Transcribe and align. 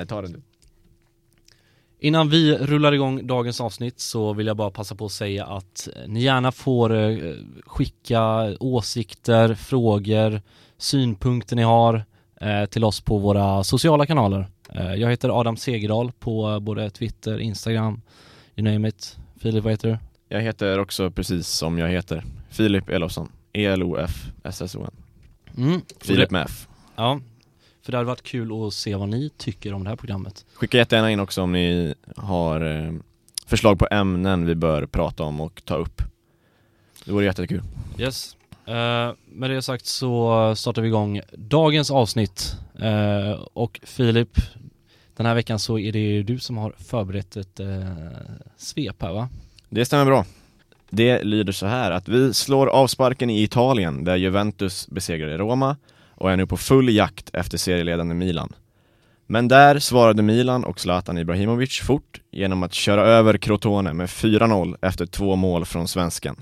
Nej, 0.00 0.06
ta 0.06 0.22
den 0.22 0.32
du. 0.32 0.42
Innan 1.98 2.28
vi 2.28 2.56
rullar 2.58 2.92
igång 2.92 3.26
dagens 3.26 3.60
avsnitt 3.60 4.00
så 4.00 4.32
vill 4.32 4.46
jag 4.46 4.56
bara 4.56 4.70
passa 4.70 4.94
på 4.94 5.04
att 5.04 5.12
säga 5.12 5.46
att 5.46 5.88
ni 6.06 6.22
gärna 6.22 6.52
får 6.52 6.94
eh, 6.94 7.34
skicka 7.66 8.54
åsikter, 8.60 9.54
frågor, 9.54 10.40
synpunkter 10.78 11.56
ni 11.56 11.62
har 11.62 12.04
eh, 12.40 12.64
till 12.64 12.84
oss 12.84 13.00
på 13.00 13.18
våra 13.18 13.64
sociala 13.64 14.06
kanaler. 14.06 14.48
Eh, 14.74 14.94
jag 14.94 15.10
heter 15.10 15.40
Adam 15.40 15.56
Segerdahl 15.56 16.12
på 16.12 16.60
både 16.60 16.90
Twitter, 16.90 17.38
Instagram, 17.38 18.02
you 18.56 18.72
name 18.72 18.88
it. 18.88 19.18
Filip, 19.40 19.64
vad 19.64 19.72
heter 19.72 19.88
du? 19.88 19.98
Jag 20.28 20.40
heter 20.40 20.78
också 20.78 21.10
precis 21.10 21.48
som 21.48 21.78
jag 21.78 21.88
heter, 21.88 22.24
Filip 22.50 22.88
Elofsson. 22.88 23.32
E-L-O-F-S-S-O-N. 23.52 24.92
Mm. 25.56 25.80
Filip 26.00 26.30
med 26.30 26.42
F. 26.42 26.68
Ja, 26.96 27.20
för 27.82 27.92
det 27.92 27.98
hade 27.98 28.06
varit 28.06 28.22
kul 28.22 28.66
att 28.66 28.74
se 28.74 28.94
vad 28.94 29.08
ni 29.08 29.30
tycker 29.36 29.72
om 29.72 29.84
det 29.84 29.90
här 29.90 29.96
programmet. 29.96 30.44
Skicka 30.54 30.78
jättegärna 30.78 31.10
in 31.10 31.20
också 31.20 31.42
om 31.42 31.52
ni 31.52 31.94
har 32.16 32.60
eh, 32.60 32.92
förslag 33.46 33.78
på 33.78 33.88
ämnen 33.90 34.46
vi 34.46 34.54
bör 34.54 34.86
prata 34.86 35.22
om 35.22 35.40
och 35.40 35.62
ta 35.64 35.74
upp. 35.74 36.02
Det 37.04 37.12
vore 37.12 37.24
jättekul. 37.24 37.62
Yes. 37.98 38.36
Uh, 38.68 39.14
med 39.26 39.50
det 39.50 39.62
sagt 39.62 39.86
så 39.86 40.54
startar 40.56 40.82
vi 40.82 40.88
igång 40.88 41.20
dagens 41.32 41.90
avsnitt. 41.90 42.56
Uh, 42.82 43.30
och 43.52 43.80
Filip, 43.82 44.38
den 45.16 45.26
här 45.26 45.34
veckan 45.34 45.58
så 45.58 45.78
är 45.78 45.92
det 45.92 46.22
du 46.22 46.38
som 46.38 46.56
har 46.56 46.74
förberett 46.78 47.36
ett 47.36 47.60
uh, 47.60 47.84
svep 48.56 49.02
här 49.02 49.12
va? 49.12 49.28
Det 49.68 49.84
stämmer 49.84 50.04
bra. 50.04 50.24
Det 50.90 51.22
lyder 51.22 51.52
så 51.52 51.66
här 51.66 51.90
att 51.90 52.08
vi 52.08 52.34
slår 52.34 52.66
avsparken 52.66 53.30
i 53.30 53.42
Italien 53.42 54.04
där 54.04 54.16
Juventus 54.16 54.88
besegrade 54.88 55.38
Roma 55.38 55.76
och 56.20 56.30
är 56.32 56.36
nu 56.36 56.46
på 56.46 56.56
full 56.56 56.88
jakt 56.88 57.30
efter 57.32 57.58
serieledande 57.58 58.14
Milan. 58.14 58.52
Men 59.26 59.48
där 59.48 59.78
svarade 59.78 60.22
Milan 60.22 60.64
och 60.64 60.80
Zlatan 60.80 61.18
Ibrahimovic 61.18 61.80
fort 61.80 62.20
genom 62.30 62.62
att 62.62 62.74
köra 62.74 63.02
över 63.02 63.38
Crotone 63.38 63.92
med 63.92 64.06
4-0 64.06 64.76
efter 64.82 65.06
två 65.06 65.36
mål 65.36 65.64
från 65.64 65.88
svensken. 65.88 66.36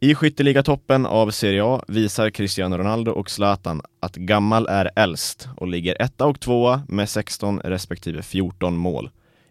I 0.00 0.14
skytteligatoppen 0.14 1.06
av 1.06 1.30
Serie 1.30 1.64
A 1.64 1.84
visar 1.88 2.30
Cristiano 2.30 2.78
Ronaldo 2.78 3.12
och 3.12 3.30
Zlatan 3.30 3.82
att 4.00 4.16
gammal 4.16 4.66
är 4.66 4.90
äldst 4.96 5.48
och 5.56 5.68
ligger 5.68 6.02
etta 6.02 6.26
och 6.26 6.40
tvåa 6.40 6.82
med 6.88 7.08
16 7.08 7.60
respektive 7.60 8.22
14 8.22 8.76
mål. 8.76 9.10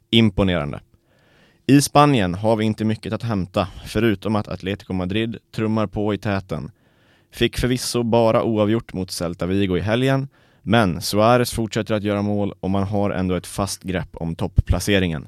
Imponerande. 0.09 0.81
I 1.65 1.81
Spanien 1.81 2.33
har 2.33 2.55
vi 2.55 2.65
inte 2.65 2.85
mycket 2.85 3.13
att 3.13 3.23
hämta, 3.23 3.67
förutom 3.85 4.35
att 4.35 4.47
Atletico 4.47 4.93
Madrid 4.93 5.37
trummar 5.55 5.87
på 5.87 6.13
i 6.13 6.17
täten. 6.17 6.71
Fick 7.33 7.57
förvisso 7.57 8.03
bara 8.03 8.43
oavgjort 8.43 8.93
mot 8.93 9.11
Celta 9.11 9.45
Vigo 9.45 9.77
i 9.77 9.79
helgen, 9.79 10.27
men 10.61 11.01
Suarez 11.01 11.51
fortsätter 11.51 11.93
att 11.93 12.03
göra 12.03 12.21
mål 12.21 12.53
och 12.59 12.69
man 12.69 12.83
har 12.83 13.11
ändå 13.11 13.35
ett 13.35 13.47
fast 13.47 13.83
grepp 13.83 14.09
om 14.13 14.35
toppplaceringen. 14.35 15.27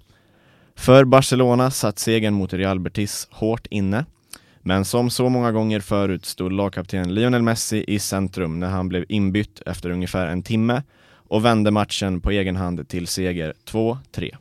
För 0.75 1.05
Barcelona 1.05 1.71
satt 1.71 1.99
segern 1.99 2.33
mot 2.33 2.53
Real 2.53 2.79
Betis 2.79 3.27
hårt 3.31 3.67
inne, 3.69 4.05
men 4.61 4.85
som 4.85 5.09
så 5.09 5.29
många 5.29 5.51
gånger 5.51 5.79
förut 5.79 6.25
stod 6.25 6.51
lagkapten 6.51 7.13
Lionel 7.13 7.41
Messi 7.41 7.85
i 7.87 7.99
centrum 7.99 8.59
när 8.59 8.69
han 8.69 8.89
blev 8.89 9.05
inbytt 9.09 9.61
efter 9.65 9.89
ungefär 9.89 10.27
en 10.27 10.43
timme 10.43 10.83
och 11.27 11.45
vände 11.45 11.71
matchen 11.71 12.21
på 12.21 12.31
egen 12.31 12.55
hand 12.55 12.87
till 12.87 13.07
seger 13.07 13.53
2-3. 13.65 14.35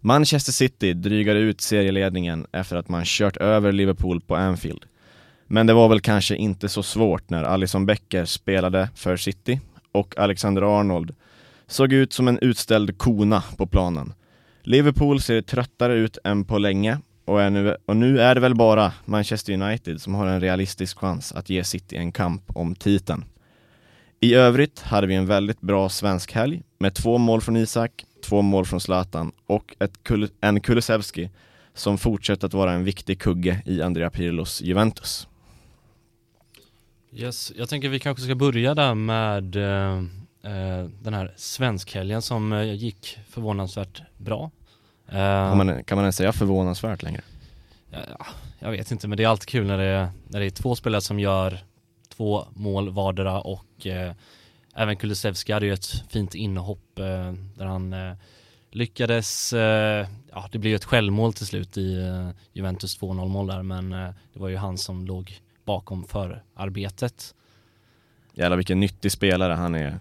Manchester 0.00 0.52
City 0.52 0.92
drygade 0.92 1.38
ut 1.38 1.60
serieledningen 1.60 2.46
efter 2.52 2.76
att 2.76 2.88
man 2.88 3.02
kört 3.04 3.36
över 3.36 3.72
Liverpool 3.72 4.20
på 4.20 4.36
Anfield. 4.36 4.84
Men 5.46 5.66
det 5.66 5.74
var 5.74 5.88
väl 5.88 6.00
kanske 6.00 6.36
inte 6.36 6.68
så 6.68 6.82
svårt 6.82 7.30
när 7.30 7.44
Alison 7.44 7.86
Becker 7.86 8.24
spelade 8.24 8.88
för 8.94 9.16
City 9.16 9.60
och 9.92 10.18
Alexander 10.18 10.80
Arnold 10.80 11.14
såg 11.66 11.92
ut 11.92 12.12
som 12.12 12.28
en 12.28 12.38
utställd 12.38 12.98
kona 12.98 13.42
på 13.56 13.66
planen. 13.66 14.12
Liverpool 14.62 15.20
ser 15.20 15.42
tröttare 15.42 15.94
ut 15.94 16.18
än 16.24 16.44
på 16.44 16.58
länge 16.58 16.98
och, 17.24 17.42
är 17.42 17.50
nu, 17.50 17.76
och 17.86 17.96
nu 17.96 18.20
är 18.20 18.34
det 18.34 18.40
väl 18.40 18.54
bara 18.54 18.92
Manchester 19.04 19.52
United 19.52 20.00
som 20.00 20.14
har 20.14 20.26
en 20.26 20.40
realistisk 20.40 20.98
chans 20.98 21.32
att 21.32 21.50
ge 21.50 21.64
City 21.64 21.96
en 21.96 22.12
kamp 22.12 22.42
om 22.46 22.74
titeln. 22.74 23.24
I 24.20 24.34
övrigt 24.34 24.80
hade 24.80 25.06
vi 25.06 25.14
en 25.14 25.26
väldigt 25.26 25.60
bra 25.60 25.88
svensk 25.88 26.32
helg 26.32 26.62
med 26.78 26.94
två 26.94 27.18
mål 27.18 27.40
från 27.40 27.56
Isak, 27.56 28.04
två 28.24 28.42
mål 28.42 28.66
från 28.66 28.80
Zlatan 28.80 29.32
och 29.46 29.76
ett 29.78 30.02
kul 30.02 30.28
en 30.40 30.60
Kulusevski 30.60 31.30
som 31.74 31.98
fortsätter 31.98 32.46
att 32.46 32.54
vara 32.54 32.72
en 32.72 32.84
viktig 32.84 33.20
kugge 33.20 33.62
i 33.66 33.82
Andrea 33.82 34.10
Pirlos 34.10 34.62
Juventus. 34.62 35.28
Yes, 37.16 37.52
jag 37.56 37.68
tänker 37.68 37.88
vi 37.88 37.98
kanske 37.98 38.22
ska 38.22 38.34
börja 38.34 38.74
där 38.74 38.94
med 38.94 39.56
eh, 39.56 39.98
eh 40.52 40.84
den 41.02 41.14
här 41.14 41.34
svenskhelgen 41.36 42.22
som 42.22 42.52
eh, 42.52 42.72
gick 42.72 43.18
förvånansvärt 43.28 44.02
bra. 44.16 44.50
Eh, 45.08 45.14
kan, 45.14 45.56
man, 45.56 45.84
kan 45.84 45.96
man 45.96 46.04
ens 46.04 46.16
säga 46.16 46.32
förvånansvärt 46.32 47.02
längre? 47.02 47.20
Ja, 47.90 48.26
jag 48.58 48.70
vet 48.70 48.90
inte, 48.90 49.08
men 49.08 49.16
det 49.16 49.24
är 49.24 49.28
alltid 49.28 49.48
kul 49.48 49.66
när 49.66 49.78
det, 49.78 49.84
är, 49.84 50.08
när 50.28 50.40
det 50.40 50.46
är 50.46 50.50
två 50.50 50.74
spelare 50.76 51.00
som 51.00 51.20
gör 51.20 51.58
två 52.08 52.46
mål 52.54 52.90
vardera 52.90 53.40
och 53.40 53.86
eh, 53.86 54.12
även 54.74 54.96
Kulusevski 54.96 55.52
hade 55.52 55.66
ju 55.66 55.72
ett 55.72 56.10
fint 56.10 56.34
inhopp 56.34 56.98
eh, 56.98 57.32
där 57.56 57.64
han 57.66 57.94
lyckades, 58.70 59.52
ja 60.32 60.48
det 60.52 60.58
blev 60.58 60.70
ju 60.70 60.76
ett 60.76 60.84
självmål 60.84 61.32
till 61.32 61.46
slut 61.46 61.76
i 61.76 61.98
Juventus 62.52 63.00
2-0 63.00 63.28
mål 63.28 63.46
där 63.46 63.62
men 63.62 63.90
det 64.32 64.40
var 64.40 64.48
ju 64.48 64.56
han 64.56 64.78
som 64.78 65.06
låg 65.06 65.40
bakom 65.64 66.04
förarbetet. 66.04 67.34
Jävlar 68.34 68.56
vilken 68.56 68.80
nyttig 68.80 69.12
spelare 69.12 69.52
han 69.52 69.74
är. 69.74 70.00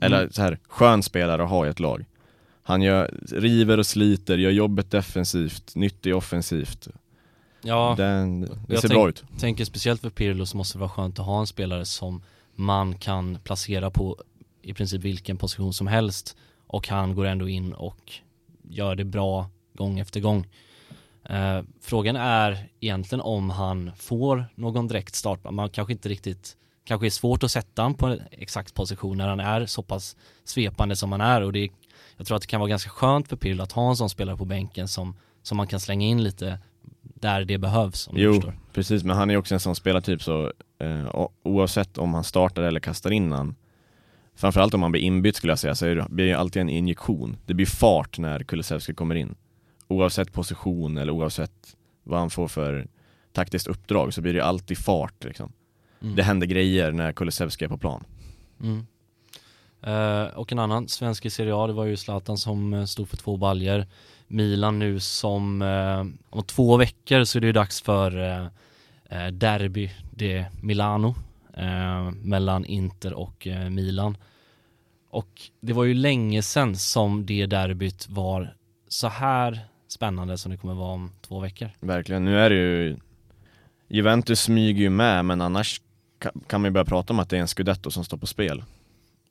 Eller 0.00 0.20
mm. 0.20 0.32
så 0.32 0.42
här, 0.42 0.58
skön 0.68 1.02
spelare 1.02 1.42
att 1.42 1.50
ha 1.50 1.66
i 1.66 1.68
ett 1.68 1.80
lag. 1.80 2.04
Han 2.62 2.82
gör, 2.82 3.14
river 3.30 3.78
och 3.78 3.86
sliter, 3.86 4.38
gör 4.38 4.50
jobbet 4.50 4.90
defensivt, 4.90 5.74
nyttig 5.74 6.16
offensivt. 6.16 6.88
Ja, 7.62 7.94
Den, 7.98 8.40
det 8.40 8.48
ser 8.76 8.88
tänk, 8.88 8.92
bra 8.92 9.08
ut. 9.08 9.24
tänker 9.38 9.64
speciellt 9.64 10.00
för 10.00 10.10
Pirlo 10.10 10.46
så 10.46 10.56
måste 10.56 10.78
det 10.78 10.80
vara 10.80 10.90
skönt 10.90 11.18
att 11.18 11.26
ha 11.26 11.40
en 11.40 11.46
spelare 11.46 11.84
som 11.84 12.22
man 12.54 12.94
kan 12.98 13.38
placera 13.44 13.90
på 13.90 14.16
i 14.62 14.74
princip 14.74 15.02
vilken 15.02 15.36
position 15.36 15.72
som 15.72 15.86
helst 15.86 16.36
och 16.66 16.88
han 16.88 17.14
går 17.14 17.26
ändå 17.26 17.48
in 17.48 17.72
och 17.72 18.12
gör 18.62 18.94
det 18.96 19.04
bra 19.04 19.50
gång 19.74 19.98
efter 19.98 20.20
gång. 20.20 20.46
Eh, 21.24 21.60
frågan 21.80 22.16
är 22.16 22.68
egentligen 22.80 23.20
om 23.20 23.50
han 23.50 23.90
får 23.96 24.44
någon 24.54 24.88
direkt 24.88 25.14
start. 25.14 25.50
Man 25.50 25.68
kanske 25.68 25.92
inte 25.92 26.08
riktigt, 26.08 26.56
kanske 26.84 27.06
är 27.06 27.10
svårt 27.10 27.42
att 27.42 27.50
sätta 27.50 27.82
honom 27.82 27.98
på 27.98 28.06
en 28.06 28.20
exakt 28.30 28.74
position 28.74 29.18
när 29.18 29.28
han 29.28 29.40
är 29.40 29.66
så 29.66 29.82
pass 29.82 30.16
svepande 30.44 30.96
som 30.96 31.12
han 31.12 31.20
är 31.20 31.42
och 31.42 31.52
det, 31.52 31.68
jag 32.16 32.26
tror 32.26 32.36
att 32.36 32.42
det 32.42 32.48
kan 32.48 32.60
vara 32.60 32.70
ganska 32.70 32.90
skönt 32.90 33.28
för 33.28 33.36
Pirlo 33.36 33.62
att 33.62 33.72
ha 33.72 33.88
en 33.88 33.96
sån 33.96 34.10
spelare 34.10 34.36
på 34.36 34.44
bänken 34.44 34.88
som, 34.88 35.16
som 35.42 35.56
man 35.56 35.66
kan 35.66 35.80
slänga 35.80 36.06
in 36.06 36.22
lite 36.22 36.58
där 37.02 37.44
det 37.44 37.58
behövs 37.58 38.08
om 38.08 38.14
Jo, 38.16 38.42
precis, 38.72 39.04
men 39.04 39.16
han 39.16 39.30
är 39.30 39.36
också 39.36 39.54
en 39.54 39.60
sån 39.60 39.74
spelartyp 39.74 40.22
så 40.22 40.52
eh, 40.78 41.26
oavsett 41.42 41.98
om 41.98 42.14
han 42.14 42.24
startar 42.24 42.62
eller 42.62 42.80
kastar 42.80 43.10
in 43.10 43.32
han 43.32 43.54
Framförallt 44.34 44.74
om 44.74 44.82
han 44.82 44.92
blir 44.92 45.02
inbytt 45.02 45.36
skulle 45.36 45.50
jag 45.50 45.58
säga, 45.58 45.74
så 45.74 46.06
blir 46.08 46.26
det 46.26 46.34
alltid 46.34 46.62
en 46.62 46.68
injektion. 46.68 47.36
Det 47.46 47.54
blir 47.54 47.66
fart 47.66 48.18
när 48.18 48.42
Kulusevski 48.42 48.94
kommer 48.94 49.14
in. 49.14 49.34
Oavsett 49.92 50.32
position 50.32 50.96
eller 50.96 51.12
oavsett 51.12 51.76
vad 52.02 52.18
han 52.18 52.30
får 52.30 52.48
för 52.48 52.86
taktiskt 53.32 53.66
uppdrag 53.66 54.14
så 54.14 54.20
blir 54.20 54.34
det 54.34 54.44
alltid 54.44 54.78
fart 54.78 55.24
liksom. 55.24 55.52
Mm. 56.02 56.16
Det 56.16 56.22
händer 56.22 56.46
grejer 56.46 56.92
när 56.92 57.12
Kulusevski 57.12 57.64
är 57.64 57.68
på 57.68 57.78
plan. 57.78 58.04
Mm. 58.62 58.86
Uh, 59.86 60.34
och 60.34 60.52
en 60.52 60.58
annan 60.58 60.88
svensk 60.88 61.26
i 61.26 61.30
Serie 61.30 61.54
A, 61.54 61.66
det 61.66 61.72
var 61.72 61.84
ju 61.84 61.96
Zlatan 61.96 62.38
som 62.38 62.74
uh, 62.74 62.84
stod 62.84 63.08
för 63.08 63.16
två 63.16 63.36
baljer. 63.36 63.86
Milan 64.26 64.78
nu 64.78 65.00
som, 65.00 65.62
uh, 65.62 66.06
om 66.30 66.42
två 66.42 66.76
veckor 66.76 67.24
så 67.24 67.38
är 67.38 67.40
det 67.40 67.46
ju 67.46 67.52
dags 67.52 67.82
för 67.82 68.50
Derby 69.32 69.90
de 70.10 70.46
Milano 70.62 71.14
mellan 72.22 72.64
Inter 72.64 73.12
och 73.12 73.48
Milan. 73.70 74.16
Och 75.10 75.42
det 75.60 75.72
var 75.72 75.84
ju 75.84 75.94
länge 75.94 76.42
sedan 76.42 76.76
som 76.76 77.26
det 77.26 77.46
derbyt 77.46 78.08
var 78.08 78.56
så 78.88 79.08
här 79.08 79.60
spännande 79.92 80.38
som 80.38 80.50
det 80.50 80.58
kommer 80.58 80.74
vara 80.74 80.92
om 80.92 81.10
två 81.20 81.40
veckor. 81.40 81.70
Verkligen, 81.80 82.24
nu 82.24 82.38
är 82.38 82.50
det 82.50 82.56
ju 82.56 82.96
Juventus 83.88 84.40
smyger 84.40 84.80
ju 84.80 84.90
med 84.90 85.24
men 85.24 85.40
annars 85.40 85.80
kan 86.46 86.60
man 86.60 86.64
ju 86.64 86.70
börja 86.70 86.84
prata 86.84 87.12
om 87.12 87.18
att 87.18 87.30
det 87.30 87.36
är 87.36 87.40
en 87.40 87.48
scudetto 87.48 87.90
som 87.90 88.04
står 88.04 88.16
på 88.16 88.26
spel 88.26 88.64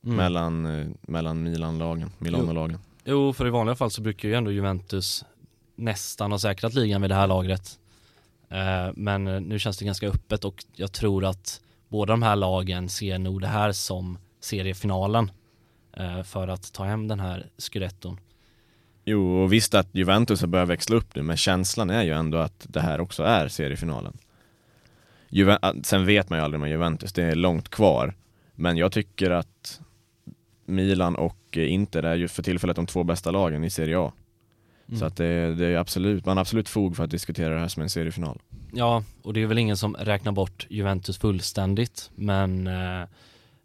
mm. 0.04 0.18
mellan, 0.18 0.66
eh, 0.66 0.88
mellan 1.02 1.44
Milan-lagen, 1.44 2.12
Milano-lagen. 2.18 2.80
Jo. 3.04 3.14
jo, 3.14 3.34
för 3.34 3.48
i 3.48 3.50
vanliga 3.50 3.76
fall 3.76 3.92
så 3.92 4.02
brukar 4.02 4.30
ju 4.30 4.36
ändå 4.36 4.52
Juventus 4.52 5.26
nästan 5.76 6.32
ha 6.32 6.40
säkrat 6.40 6.74
ligan 6.74 7.02
vid 7.02 7.12
det 7.12 7.16
här 7.16 7.28
lagret. 7.28 7.80
Eh, 8.50 8.92
men 8.96 9.28
eh, 9.28 9.42
nu 9.42 9.60
känns 9.60 9.78
det 9.78 9.86
ganska 9.86 10.08
öppet 10.08 10.46
och 10.46 10.66
jag 10.76 10.92
tror 10.92 11.26
att 11.26 11.62
båda 11.90 12.14
de 12.14 12.24
här 12.24 12.36
lagen 12.36 12.90
ser 12.90 13.20
nog 13.20 13.42
det 13.42 13.48
här 13.48 13.72
som 13.72 14.18
seriefinalen 14.40 15.32
för 16.26 16.48
att 16.48 16.74
ta 16.74 16.84
hem 16.84 17.08
den 17.08 17.20
här 17.20 17.50
scudetton. 17.58 18.18
Jo, 19.06 19.44
och 19.44 19.54
visst 19.54 19.74
att 19.74 19.88
Juventus 19.92 20.42
har 20.42 20.48
börjat 20.48 20.70
växla 20.70 20.96
upp 20.96 21.16
nu, 21.16 21.22
men 21.22 21.38
känslan 21.38 21.90
är 21.90 22.04
ju 22.04 22.12
ändå 22.12 22.38
att 22.38 22.66
det 22.70 22.82
här 22.82 23.02
också 23.02 23.24
är 23.24 23.48
seriefinalen. 23.48 24.18
Juve 25.30 25.60
Sen 25.84 26.06
vet 26.06 26.30
man 26.30 26.40
ju 26.40 26.46
aldrig 26.46 26.62
med 26.62 26.70
Juventus, 26.70 27.14
det 27.14 27.24
är 27.24 27.36
långt 27.36 27.70
kvar. 27.70 28.14
Men 28.56 28.78
jag 28.78 28.92
tycker 28.92 29.32
att 29.32 29.82
Milan 30.66 31.16
och 31.16 31.58
Inter 31.58 32.04
är 32.04 32.16
ju 32.16 32.28
för 32.28 32.44
tillfället 32.44 32.76
de 32.76 32.86
två 32.86 33.04
bästa 33.04 33.32
lagen 33.32 33.64
i 33.64 33.70
Serie 33.70 34.00
A. 34.00 34.12
Mm. 34.88 35.00
Så 35.00 35.06
att 35.06 35.18
det, 35.18 35.56
det 35.56 35.68
är 35.68 35.78
absolut, 35.78 36.26
man 36.26 36.38
har 36.38 36.42
absolut 36.42 36.70
fog 36.70 36.96
för 36.96 37.04
att 37.04 37.12
diskutera 37.12 37.54
det 37.54 37.60
här 37.60 37.68
som 37.68 37.84
en 37.84 37.90
seriefinal. 37.90 38.40
Ja, 38.74 39.04
och 39.22 39.34
det 39.34 39.42
är 39.42 39.46
väl 39.46 39.58
ingen 39.58 39.78
som 39.78 39.96
räknar 39.96 40.32
bort 40.32 40.68
Juventus 40.70 41.18
fullständigt, 41.18 42.12
men 42.16 42.68
eh, 42.68 43.04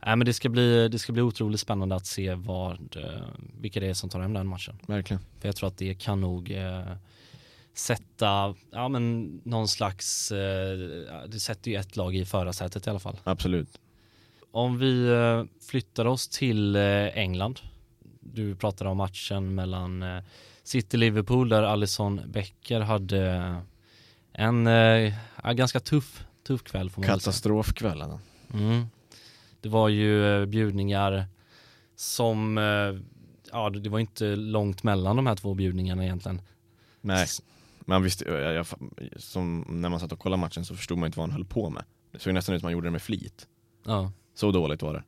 Nej 0.07 0.17
men 0.17 0.27
det 0.27 0.33
ska 0.33 0.49
bli, 0.49 0.89
det 0.89 0.99
ska 0.99 1.13
bli 1.13 1.23
otroligt 1.23 1.61
spännande 1.61 1.95
att 1.95 2.07
se 2.07 2.35
vad, 2.35 2.97
eh, 2.97 3.23
vilka 3.61 3.81
det 3.81 3.87
är 3.87 3.95
som 3.95 4.11
tar 4.11 4.21
hem 4.21 4.33
den 4.33 4.47
matchen. 4.47 4.79
Verkligen. 4.87 5.23
För 5.41 5.49
jag 5.49 5.57
tror 5.57 5.69
att 5.69 5.79
det 5.79 5.95
kan 5.95 6.21
nog 6.21 6.51
eh, 6.51 6.93
sätta, 7.75 8.55
ja 8.71 8.89
men 8.89 9.25
någon 9.45 9.69
slags, 9.69 10.33
eh, 10.33 10.79
det 11.29 11.41
sätter 11.41 11.71
ju 11.71 11.77
ett 11.77 11.97
lag 11.97 12.17
i 12.17 12.25
förarsätet 12.25 12.87
i 12.87 12.91
alla 12.91 12.99
fall. 12.99 13.17
Absolut. 13.25 13.81
Om 14.51 14.79
vi 14.79 15.09
eh, 15.09 15.45
flyttar 15.69 16.05
oss 16.05 16.29
till 16.29 16.77
eh, 16.77 16.83
England. 17.19 17.61
Du 18.21 18.55
pratade 18.55 18.91
om 18.91 18.97
matchen 18.97 19.55
mellan 19.55 20.03
eh, 20.03 20.23
City-Liverpool 20.63 21.49
där 21.49 21.63
Alisson 21.63 22.21
Becker 22.27 22.81
hade 22.81 23.55
en 24.33 24.69
ganska 25.57 25.81
tuff, 25.81 26.25
tuff 26.47 26.63
kväll. 26.63 26.91
Katastrofkvällen. 26.91 28.19
Mm. 28.55 28.87
Det 29.61 29.69
var 29.69 29.89
ju 29.89 30.41
eh, 30.41 30.47
bjudningar 30.47 31.27
som, 31.97 32.59
eh, 32.59 33.03
ja 33.53 33.71
det 33.71 33.89
var 33.89 33.99
inte 33.99 34.37
långt 34.37 34.83
mellan 34.83 35.17
de 35.17 35.27
här 35.27 35.37
två 35.37 35.55
bjudningarna 35.55 36.05
egentligen. 36.05 36.43
Nej, 37.01 37.27
man 37.81 38.03
visste, 38.03 38.25
jag, 38.25 38.55
jag, 38.55 38.67
som 39.17 39.65
när 39.69 39.89
man 39.89 40.01
satt 40.01 40.13
och 40.13 40.19
kollade 40.19 40.41
matchen 40.41 40.65
så 40.65 40.77
förstod 40.77 40.99
man 40.99 41.07
inte 41.07 41.19
vad 41.19 41.29
han 41.29 41.37
höll 41.37 41.45
på 41.45 41.71
med. 41.71 41.85
Det 42.13 42.19
såg 42.19 42.35
nästan 42.35 42.55
ut 42.55 42.61
som 42.61 42.67
han 42.67 42.73
gjorde 42.73 42.87
det 42.87 42.93
med 42.93 43.03
flit. 43.03 43.47
Ja. 43.87 44.13
Så 44.35 44.53
dåligt 44.53 44.83
var 44.83 44.95
det. 44.95 45.03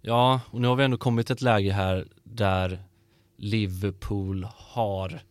Ja, 0.00 0.40
och 0.50 0.60
nu 0.60 0.68
har 0.68 0.76
vi 0.76 0.84
ändå 0.84 0.96
kommit 0.98 1.26
till 1.26 1.34
ett 1.34 1.42
läge 1.42 1.72
här 1.72 2.06
där 2.24 2.82
Liverpool 3.36 4.46
har 4.54 5.22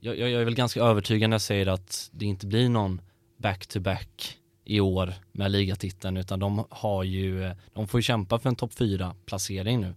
jag, 0.00 0.18
jag 0.18 0.30
är 0.30 0.44
väl 0.44 0.54
ganska 0.54 0.80
övertygad 0.80 1.30
när 1.30 1.34
jag 1.34 1.42
säger 1.42 1.66
att 1.66 2.10
det 2.12 2.26
inte 2.26 2.46
blir 2.46 2.68
någon 2.68 3.00
back-to-back 3.36 4.38
i 4.70 4.80
år 4.80 5.14
med 5.32 5.50
ligatiteln 5.50 6.16
utan 6.16 6.38
de 6.40 6.64
har 6.70 7.04
ju, 7.04 7.54
de 7.72 7.88
får 7.88 7.98
ju 7.98 8.02
kämpa 8.02 8.38
för 8.38 8.48
en 8.48 8.56
topp 8.56 8.74
4 8.74 9.14
placering 9.26 9.80
nu. 9.80 9.94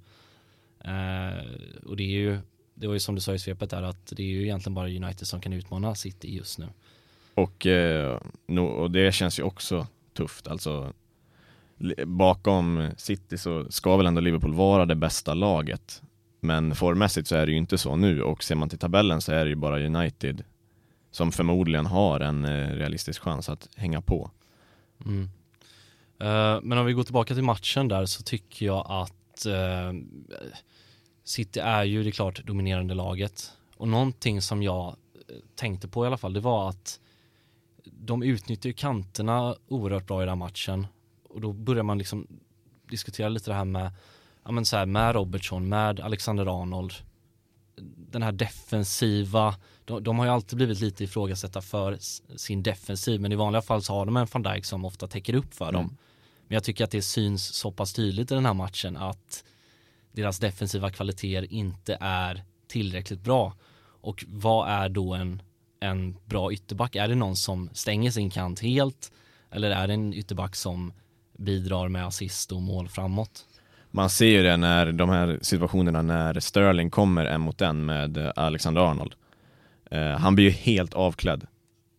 Eh, 0.80 1.46
och 1.86 1.98
det 1.98 2.04
är 2.04 2.18
ju, 2.18 2.40
det 2.74 2.88
var 2.88 2.94
ju 2.94 3.00
som 3.00 3.16
du 3.16 3.22
sa 3.22 3.34
i 3.34 3.40
svepet 3.40 3.70
där 3.70 3.84
att 3.84 4.14
det 4.16 4.24
är 4.24 4.28
ju 4.28 4.44
egentligen 4.44 4.74
bara 4.74 4.88
United 4.88 5.28
som 5.28 5.42
kan 5.42 5.54
utmana 5.54 5.96
City 5.96 6.36
just 6.36 6.60
nu. 6.60 6.68
Och, 7.34 7.66
eh, 7.66 8.20
no, 8.48 8.62
och 8.62 8.92
det 8.92 9.14
känns 9.14 9.40
ju 9.40 9.44
också 9.44 9.88
tufft. 10.14 10.48
Alltså, 10.48 10.94
bakom 12.06 12.90
City 12.98 13.38
så 13.38 13.72
ska 13.72 13.98
väl 13.98 14.06
ändå 14.06 14.22
Liverpool 14.22 14.54
vara 14.54 14.86
det 14.86 14.96
bästa 14.96 15.34
laget. 15.34 16.02
Men 16.40 16.76
formmässigt 16.76 17.28
så 17.28 17.36
är 17.36 17.46
det 17.46 17.52
ju 17.52 17.58
inte 17.58 17.78
så 17.78 17.96
nu 17.96 18.22
och 18.22 18.44
ser 18.44 18.56
man 18.56 18.70
till 18.70 18.80
tabellen 18.80 19.22
så 19.22 19.32
är 19.32 19.46
det 19.46 19.50
ju 19.50 19.56
bara 19.56 19.86
United 19.86 20.44
som 21.12 21.32
förmodligen 21.32 21.86
har 21.86 22.20
en 22.20 22.46
eh, 22.46 22.76
realistisk 22.76 23.22
chans 23.22 23.50
att 23.50 23.70
hänga 23.76 24.02
på. 24.02 24.32
Mm. 25.06 25.30
Uh, 26.22 26.62
men 26.64 26.78
om 26.78 26.86
vi 26.86 26.94
går 26.94 27.04
tillbaka 27.04 27.34
till 27.34 27.44
matchen 27.44 27.88
där 27.88 28.06
så 28.06 28.24
tycker 28.24 28.66
jag 28.66 28.86
att 28.90 29.46
uh, 29.48 30.02
City 31.24 31.60
är 31.60 31.84
ju 31.84 32.04
det 32.04 32.12
klart 32.12 32.46
dominerande 32.46 32.94
laget. 32.94 33.52
Och 33.78 33.88
någonting 33.88 34.42
som 34.42 34.64
jag 34.64 34.88
eh, 34.88 35.36
tänkte 35.56 35.88
på 35.88 36.04
i 36.04 36.08
alla 36.08 36.18
fall 36.18 36.34
det 36.34 36.40
var 36.40 36.70
att 36.70 37.00
de 37.84 38.24
utnyttjar 38.24 38.70
ju 38.70 38.74
kanterna 38.74 39.56
oerhört 39.68 40.08
bra 40.08 40.22
i 40.22 40.26
den 40.26 40.30
här 40.30 40.36
matchen. 40.36 40.88
Och 41.30 41.42
då 41.42 41.54
börjar 41.54 41.84
man 41.84 41.98
liksom 41.98 42.28
diskutera 42.90 43.30
lite 43.30 43.52
det 43.52 43.56
här 43.56 43.66
med, 43.66 43.92
ja 44.44 44.52
men 44.52 44.66
så 44.66 44.78
här, 44.78 44.86
med 44.86 45.16
Robertson, 45.16 45.70
med 45.70 46.00
Alexander 46.00 46.62
Arnold. 46.62 46.94
Den 48.14 48.24
här 48.24 48.32
defensiva, 48.32 49.56
de, 49.86 50.04
de 50.04 50.20
har 50.20 50.26
ju 50.26 50.32
alltid 50.32 50.58
blivit 50.58 50.80
lite 50.80 51.04
ifrågasatta 51.04 51.62
för 51.62 51.98
sin 52.38 52.64
defensiv 52.64 53.22
men 53.22 53.32
i 53.32 53.36
vanliga 53.36 53.62
fall 53.62 53.84
så 53.84 53.94
har 53.94 54.06
de 54.06 54.18
en 54.18 54.28
van 54.32 54.44
Dijk 54.44 54.66
som 54.66 54.86
ofta 54.86 55.08
täcker 55.08 55.34
upp 55.34 55.54
för 55.54 55.72
dem. 55.72 55.84
Mm. 55.84 55.98
Men 56.48 56.56
jag 56.56 56.64
tycker 56.64 56.84
att 56.84 56.92
det 56.92 57.02
syns 57.02 57.54
så 57.54 57.72
pass 57.72 57.94
tydligt 57.94 58.32
i 58.32 58.36
den 58.36 58.46
här 58.46 58.54
matchen 58.54 58.98
att 58.98 59.44
deras 60.12 60.40
defensiva 60.40 60.92
kvaliteter 60.92 61.54
inte 61.54 61.98
är 62.02 62.44
tillräckligt 62.68 63.22
bra. 63.22 63.54
Och 64.02 64.26
vad 64.28 64.70
är 64.70 64.90
då 64.90 65.14
en, 65.14 65.42
en 65.80 66.18
bra 66.26 66.54
ytterback? 66.54 66.96
Är 66.96 67.08
det 67.08 67.16
någon 67.16 67.36
som 67.36 67.70
stänger 67.74 68.12
sin 68.12 68.30
kant 68.30 68.60
helt? 68.60 69.12
Eller 69.52 69.72
är 69.72 69.88
det 69.88 69.94
en 69.94 70.14
ytterback 70.14 70.56
som 70.56 70.94
bidrar 71.38 71.88
med 71.88 72.08
assist 72.08 72.52
och 72.52 72.62
mål 72.62 72.90
framåt? 72.90 73.46
Man 73.96 74.10
ser 74.10 74.26
ju 74.26 74.44
det 74.44 74.58
när 74.58 74.92
de 74.92 75.10
här 75.10 75.40
situationerna 75.42 76.02
när 76.02 76.40
Sterling 76.40 76.90
kommer 76.90 77.26
en 77.26 77.42
mot 77.42 77.62
en 77.62 77.86
med 77.86 78.18
eh, 78.18 78.32
Alexander 78.36 78.82
Arnold. 78.82 79.14
Eh, 79.92 80.12
han 80.12 80.36
blir 80.36 80.46
ju 80.46 80.52
helt 80.52 80.94
avklädd. 80.94 81.48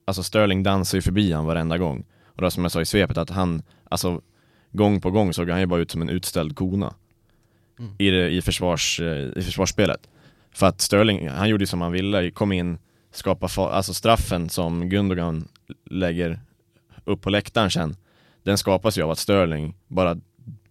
Alltså 0.05 0.23
Sterling 0.23 0.62
dansar 0.62 0.99
ju 0.99 1.02
förbi 1.02 1.32
han 1.32 1.46
varenda 1.46 1.79
gång. 1.79 2.05
Och 2.25 2.43
då 2.43 2.50
som 2.50 2.62
jag 2.62 2.73
sa 2.73 2.81
i 2.81 2.85
svepet 2.85 3.17
att 3.17 3.31
han, 3.31 3.62
alltså 3.91 4.20
gång 4.70 5.00
på 5.00 5.11
gång 5.11 5.32
såg 5.32 5.50
han 5.50 5.61
ju 5.61 5.67
bara 5.67 5.81
ut 5.81 5.91
som 5.91 6.02
en 6.02 6.08
utställd 6.08 6.56
kona. 6.56 6.94
Mm. 7.79 7.93
I, 7.99 8.11
det, 8.11 8.31
i, 8.31 8.43
försvars, 8.43 9.00
eh, 9.00 9.38
I 9.38 9.43
försvarsspelet. 9.43 10.08
För 10.52 10.67
att 10.67 10.81
Sterling, 10.81 11.29
han 11.29 11.49
gjorde 11.49 11.62
ju 11.62 11.67
som 11.67 11.81
han 11.81 11.93
ville, 11.93 12.31
kom 12.31 12.52
in, 12.52 12.79
skapa 13.12 13.49
alltså 13.62 13.94
straffen 13.94 14.49
som 14.49 14.88
Gundogan 14.88 15.49
lägger 15.91 16.41
upp 17.05 17.23
på 17.23 17.31
läktaren 17.31 17.70
sen. 17.70 17.96
Den 18.43 18.58
skapas 18.58 18.99
ju 18.99 19.02
av 19.02 19.11
att 19.11 19.19
Sterling 19.19 19.75
bara 19.88 20.17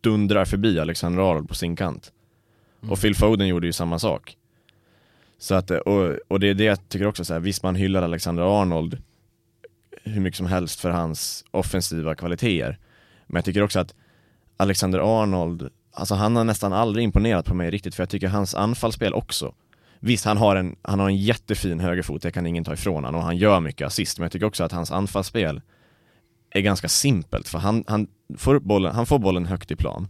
dundrar 0.04 0.46
förbi 0.46 0.80
Alexander 0.80 1.32
Arnold 1.32 1.48
på 1.48 1.56
sin 1.56 1.76
kant. 1.76 2.12
Mm. 2.82 2.92
Och 2.92 3.02
Phil 3.02 3.16
Foden 3.16 3.48
gjorde 3.48 3.68
ju 3.68 3.74
samma 3.74 4.00
sak. 4.00 4.38
Så 5.38 5.56
att, 5.56 5.72
och, 5.72 6.16
och 6.28 6.40
det 6.40 6.50
är 6.50 6.54
det 6.54 6.64
jag 6.64 6.90
tycker 6.90 7.08
också 7.08 7.26
så 7.26 7.34
här, 7.34 7.40
visst 7.40 7.64
man 7.64 7.76
hyllar 7.76 8.02
Alexander 8.02 8.62
Arnold 8.62 9.02
hur 10.04 10.22
mycket 10.22 10.38
som 10.38 10.46
helst 10.46 10.80
för 10.80 10.90
hans 10.90 11.46
offensiva 11.52 12.16
kvaliteter. 12.16 12.78
Men 13.28 13.36
jag 13.36 13.46
tycker 13.46 13.64
också 13.64 13.80
att 13.80 13.94
Alexander 14.58 15.22
Arnold, 15.22 15.70
alltså 15.92 16.16
han 16.16 16.36
har 16.36 16.44
nästan 16.44 16.74
aldrig 16.74 17.04
imponerat 17.04 17.46
på 17.46 17.54
mig 17.54 17.72
riktigt 17.72 17.96
för 17.96 18.02
jag 18.02 18.10
tycker 18.10 18.28
hans 18.28 18.56
anfallsspel 18.56 19.14
också 19.14 19.54
Visst, 20.06 20.26
han 20.26 20.38
har 20.38 20.56
en, 20.56 20.76
han 20.82 21.00
har 21.00 21.10
en 21.10 21.18
jättefin 21.18 21.80
högerfot, 21.80 22.22
det 22.22 22.32
kan 22.32 22.46
ingen 22.46 22.64
ta 22.64 22.74
ifrån 22.74 23.04
honom 23.04 23.16
och 23.16 23.26
han 23.26 23.38
gör 23.38 23.60
mycket 23.60 23.88
assist, 23.88 24.20
men 24.20 24.24
jag 24.24 24.32
tycker 24.32 24.46
också 24.46 24.64
att 24.64 24.72
hans 24.72 24.92
anfallsspel 24.92 25.62
är 26.50 26.62
ganska 26.62 26.90
simpelt 26.90 27.48
för 27.48 27.60
han, 27.60 27.84
han, 27.88 28.08
får 28.38 28.60
bollen, 28.60 28.96
han 28.96 29.06
får 29.06 29.20
bollen 29.20 29.46
högt 29.46 29.72
i 29.72 29.76
plan 29.76 30.08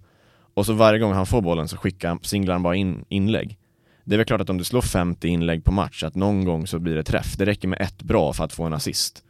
och 0.53 0.65
så 0.65 0.73
varje 0.73 0.99
gång 0.99 1.13
han 1.13 1.25
får 1.25 1.41
bollen 1.41 1.67
så 1.67 1.77
skickar, 1.77 2.19
singlar 2.21 2.53
han 2.53 2.63
bara 2.63 2.75
in 2.75 3.05
inlägg. 3.09 3.57
Det 4.03 4.15
är 4.15 4.17
väl 4.17 4.25
klart 4.25 4.41
att 4.41 4.49
om 4.49 4.57
du 4.57 4.63
slår 4.63 4.81
50 4.81 5.27
inlägg 5.27 5.63
på 5.63 5.71
match, 5.71 6.03
att 6.03 6.15
någon 6.15 6.45
gång 6.45 6.67
så 6.67 6.79
blir 6.79 6.95
det 6.95 7.03
träff. 7.03 7.37
Det 7.37 7.45
räcker 7.45 7.67
med 7.67 7.81
ett 7.81 8.03
bra 8.03 8.33
för 8.33 8.43
att 8.43 8.53
få 8.53 8.63
en 8.63 8.73
assist. 8.73 9.23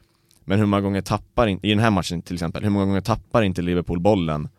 Men 0.45 0.59
hur 0.59 0.65
många 0.65 0.81
gånger 0.81 1.01
tappar, 1.01 1.47
in, 1.47 1.59
i 1.63 1.69
den 1.69 1.79
här 1.79 1.91
matchen 1.91 2.21
till 2.21 2.33
exempel, 2.33 2.63
hur 2.63 2.69
många 2.69 2.85
gånger 2.85 3.01
tappar 3.01 3.43
inte 3.43 3.61
Liverpool 3.61 3.99
bollen 3.99 4.49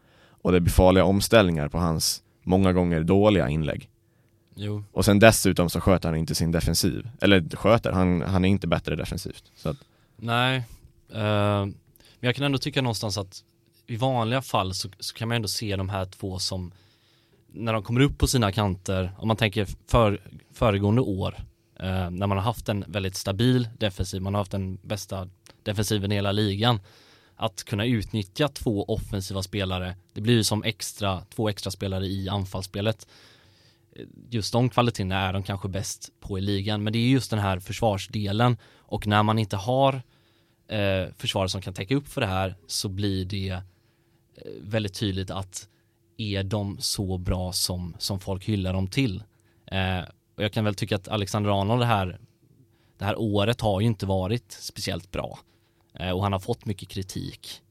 och 0.43 0.53
det 0.53 0.61
blir 0.61 0.73
farliga 0.73 1.05
omställningar 1.05 1.69
på 1.69 1.79
hans 1.79 2.23
många 2.43 2.73
gånger 2.73 3.03
dåliga 3.03 3.49
inlägg. 3.49 3.89
Jo, 4.57 4.85
Och 4.93 5.05
sen 5.05 5.19
dessutom 5.19 5.71
så 5.71 5.81
sköter 5.81 6.09
han 6.09 6.19
inte 6.19 6.35
sin 6.35 6.53
defensiv. 6.53 7.09
Eller 7.21 7.57
sköter, 7.57 7.93
han, 7.93 8.23
han 8.23 8.45
är 8.45 8.49
inte 8.49 8.67
bättre 8.67 8.97
defensivt. 8.97 9.45
Så 9.57 9.69
att, 9.69 9.77
nej. 10.17 10.57
Eh, 11.13 11.21
men 11.21 11.75
jag 12.21 12.35
kan 12.35 12.45
ändå 12.45 12.59
tycka 12.59 12.83
någonstans 12.83 13.19
att 13.19 13.45
i 13.87 13.97
vanliga 13.97 14.43
fall 14.43 14.75
så, 14.75 14.89
så 14.99 15.15
kan 15.15 15.29
man 15.29 15.37
ändå 15.37 15.49
se 15.49 15.77
de 15.77 15.89
här 15.89 16.05
två 16.05 16.39
som 16.39 16.73
när 17.55 17.73
de 17.73 17.83
kommer 17.83 18.01
upp 18.01 18.19
på 18.19 18.27
sina 18.27 18.53
kanter, 18.53 19.13
om 19.19 19.29
man 19.29 19.37
tänker 19.37 19.69
för, 19.87 20.21
föregående 20.53 21.01
år, 21.01 21.35
eh, 21.81 22.11
när 22.11 22.27
man 22.27 22.31
har 22.31 22.45
haft 22.45 22.69
en 22.69 22.85
väldigt 22.89 23.17
stabil 23.17 23.69
defensiv, 23.79 24.23
man 24.23 24.35
har 24.35 24.41
haft 24.41 24.53
den 24.53 24.79
bästa 24.83 25.29
defensiven 25.63 26.13
i 26.13 26.15
hela 26.15 26.33
ligan, 26.33 26.81
att 27.37 27.65
kunna 27.65 27.87
utnyttja 27.87 28.49
två 28.49 28.85
offensiva 28.85 29.43
spelare, 29.43 29.97
det 30.13 30.21
blir 30.21 30.35
ju 30.35 30.45
som 30.45 30.65
extra, 30.65 31.21
två 31.35 31.49
extra 31.49 31.71
spelare 31.71 32.07
i 32.07 32.29
anfallsspelet. 32.29 33.07
Just 34.31 34.53
de 34.53 34.69
kvaliteterna 34.69 35.21
är 35.21 35.33
de 35.33 35.43
kanske 35.43 35.69
bäst 35.69 36.11
på 36.21 36.39
i 36.39 36.41
ligan, 36.41 36.83
men 36.83 36.93
det 36.93 36.99
är 36.99 37.09
just 37.09 37.31
den 37.31 37.39
här 37.39 37.59
försvarsdelen 37.59 38.57
och 38.77 39.07
när 39.07 39.23
man 39.23 39.39
inte 39.39 39.57
har 39.57 40.03
eh, 40.69 41.13
försvarare 41.17 41.49
som 41.49 41.63
kan 41.63 41.75
täcka 41.75 41.95
upp 41.95 42.09
för 42.09 42.21
det 42.21 42.27
här 42.27 42.55
så 42.67 42.89
blir 42.89 43.25
det 43.25 43.49
eh, 43.49 43.61
Eh, 44.37 44.51
väldigt 44.61 44.95
tydligt 44.95 45.31
att 45.31 45.69
är 46.17 46.43
de 46.43 46.77
så 46.81 47.19
bra 47.19 47.53
som, 47.53 47.97
som 47.99 48.21
folk 48.21 48.45
hyllar 48.45 48.73
dem 48.73 48.87
till? 48.87 49.23
Eh, 49.67 50.01
och 50.37 50.45
jag 50.45 50.53
kan 50.53 50.65
väl 50.65 50.75
tycka 50.75 50.97
att 50.97 51.09
Alexander 51.09 51.61
Arnold 51.61 51.83
det 51.83 51.87
här, 51.87 52.19
det 52.99 53.05
här 53.05 53.19
året 53.19 53.61
har 53.61 53.81
ju 53.81 53.87
inte 53.87 54.07
varit 54.07 54.53
speciellt 54.53 55.11
bra. 55.11 55.39
Eh, 55.95 56.11
och 56.11 56.23
han 56.23 56.33
har 56.33 56.41
fått 56.41 56.65
mycket 56.65 56.89
kritik. 56.89 57.63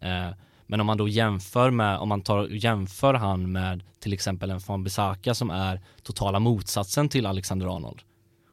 Eh, 0.00 0.30
men 0.66 0.80
om 0.80 0.86
man 0.86 0.96
då 0.96 1.08
jämför 1.08 1.70
med, 1.70 1.98
om 1.98 2.08
man 2.08 2.20
tar, 2.20 2.48
jämför 2.48 3.14
han 3.14 3.52
med 3.52 3.84
till 3.98 4.12
exempel 4.12 4.50
en 4.50 4.60
Van 4.66 4.84
Bissaka 4.84 5.34
som 5.34 5.50
är 5.50 5.80
totala 6.02 6.38
motsatsen 6.38 7.08
till 7.08 7.26
Alexander 7.26 7.76
Arnold. 7.76 8.02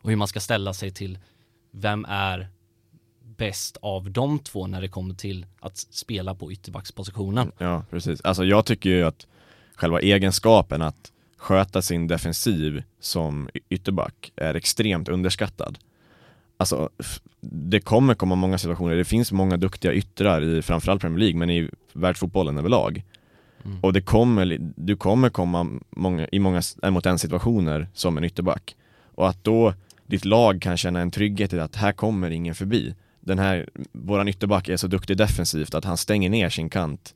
Och 0.02 0.10
hur 0.10 0.18
man 0.18 0.28
ska 0.28 0.40
ställa 0.40 0.74
sig 0.74 0.92
till 0.92 1.20
vem 1.72 2.06
är 2.10 2.50
bäst 3.38 3.78
av 3.82 4.12
de 4.12 4.40
två 4.40 4.68
när 4.68 4.82
det 4.82 4.88
kommer 4.88 5.14
till 5.14 5.46
att 5.60 5.78
spela 5.78 6.36
på 6.36 6.52
ytterbackspositionen. 6.52 7.52
ja 7.58 7.84
precis. 7.90 8.22
Alltså 8.22 8.44
jag 8.46 8.66
tycker 8.66 8.90
ju 8.90 9.04
att 9.04 9.28
själva 9.76 10.00
egenskapen 10.00 10.82
att 10.82 11.12
sköta 11.38 11.82
sin 11.82 12.08
defensiv 12.08 12.84
som 13.00 13.50
ytterback 13.70 14.32
är 14.36 14.54
extremt 14.54 15.10
underskattad. 15.10 15.78
Alltså, 16.58 16.90
det 17.42 17.80
kommer 17.80 18.16
komma 18.16 18.36
många 18.36 18.58
situationer, 18.58 18.96
det 18.96 19.06
finns 19.06 19.32
många 19.32 19.58
duktiga 19.58 19.94
yttrar 19.94 20.42
i 20.42 20.62
framförallt 20.62 21.02
Premier 21.02 21.20
League, 21.20 21.40
men 21.40 21.50
i 21.50 21.70
världsfotbollen 21.94 22.58
överlag. 22.58 23.04
Mm. 23.66 23.80
Och 23.82 23.94
det 23.94 24.02
kommer, 24.02 24.58
du 24.76 24.96
kommer 24.96 25.30
komma 25.30 25.80
många, 25.90 26.28
i 26.32 26.40
många 26.40 26.62
mot 26.90 27.06
en 27.06 27.20
situationer 27.20 27.88
som 27.94 28.18
en 28.18 28.24
ytterback. 28.24 28.76
Och 29.16 29.30
att 29.30 29.44
då 29.44 29.74
ditt 30.06 30.26
lag 30.26 30.62
kan 30.62 30.78
känna 30.78 31.00
en 31.00 31.12
trygghet 31.12 31.54
i 31.54 31.60
att 31.60 31.76
här 31.76 31.92
kommer 31.92 32.32
ingen 32.32 32.56
förbi. 32.56 32.96
Den 33.26 33.40
här, 33.40 33.70
våran 33.92 34.28
ytterback 34.28 34.70
är 34.70 34.78
så 34.78 34.88
duktig 34.88 35.18
defensivt 35.18 35.76
att 35.76 35.86
han 35.86 35.98
stänger 35.98 36.30
ner 36.30 36.50
sin 36.50 36.70
kant. 36.70 37.16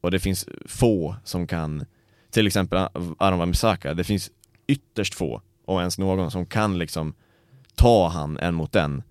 Och 0.00 0.10
det 0.10 0.18
finns 0.18 0.48
få 0.64 1.16
som 1.24 1.46
kan, 1.46 1.84
till 2.30 2.46
exempel 2.46 2.78
Aron 3.18 3.38
Wan-Bissaka, 3.38 3.94
det 3.94 4.04
finns 4.04 4.30
ytterst 4.66 5.14
få, 5.14 5.42
och 5.64 5.80
ens 5.80 5.98
någon, 5.98 6.30
som 6.30 6.46
kan 6.46 6.78
liksom 6.78 7.14
ta 7.74 8.08
han 8.08 8.38
en 8.38 8.54
mot 8.54 8.76
en 8.76 9.02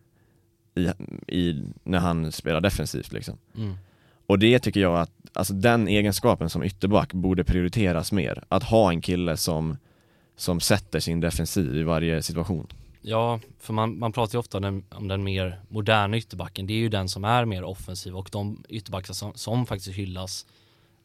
i, 0.76 0.92
i, 1.28 1.64
när 1.84 2.00
han 2.00 2.32
spelar 2.32 2.62
defensivt 2.62 3.12
liksom. 3.12 3.38
Mm. 3.58 3.76
Och 4.28 4.40
det 4.40 4.60
tycker 4.60 4.80
jag 4.80 5.00
att, 5.00 5.12
alltså 5.34 5.54
den 5.54 5.88
egenskapen 5.88 6.50
som 6.50 6.64
ytterback 6.64 7.14
borde 7.14 7.44
prioriteras 7.44 8.12
mer. 8.12 8.44
Att 8.50 8.64
ha 8.64 8.90
en 8.90 9.02
kille 9.02 9.38
som, 9.38 9.78
som 10.36 10.60
sätter 10.60 11.00
sin 11.00 11.20
defensiv 11.20 11.78
i 11.78 11.84
varje 11.84 12.22
situation. 12.22 12.68
Ja, 13.08 13.40
för 13.60 13.74
man, 13.74 14.00
man 14.00 14.12
pratar 14.12 14.34
ju 14.34 14.40
ofta 14.40 14.60
den, 14.60 14.86
om 14.90 15.08
den 15.08 15.24
mer 15.24 15.62
moderna 15.70 16.18
ytterbacken. 16.18 16.68
Det 16.68 16.74
är 16.74 16.78
ju 16.78 16.90
den 16.90 17.10
som 17.10 17.26
är 17.26 17.46
mer 17.46 17.64
offensiv 17.64 18.16
och 18.16 18.30
de 18.32 18.64
ytterbackar 18.70 19.14
som, 19.14 19.34
som 19.36 19.66
faktiskt 19.66 19.98
hyllas 19.98 20.46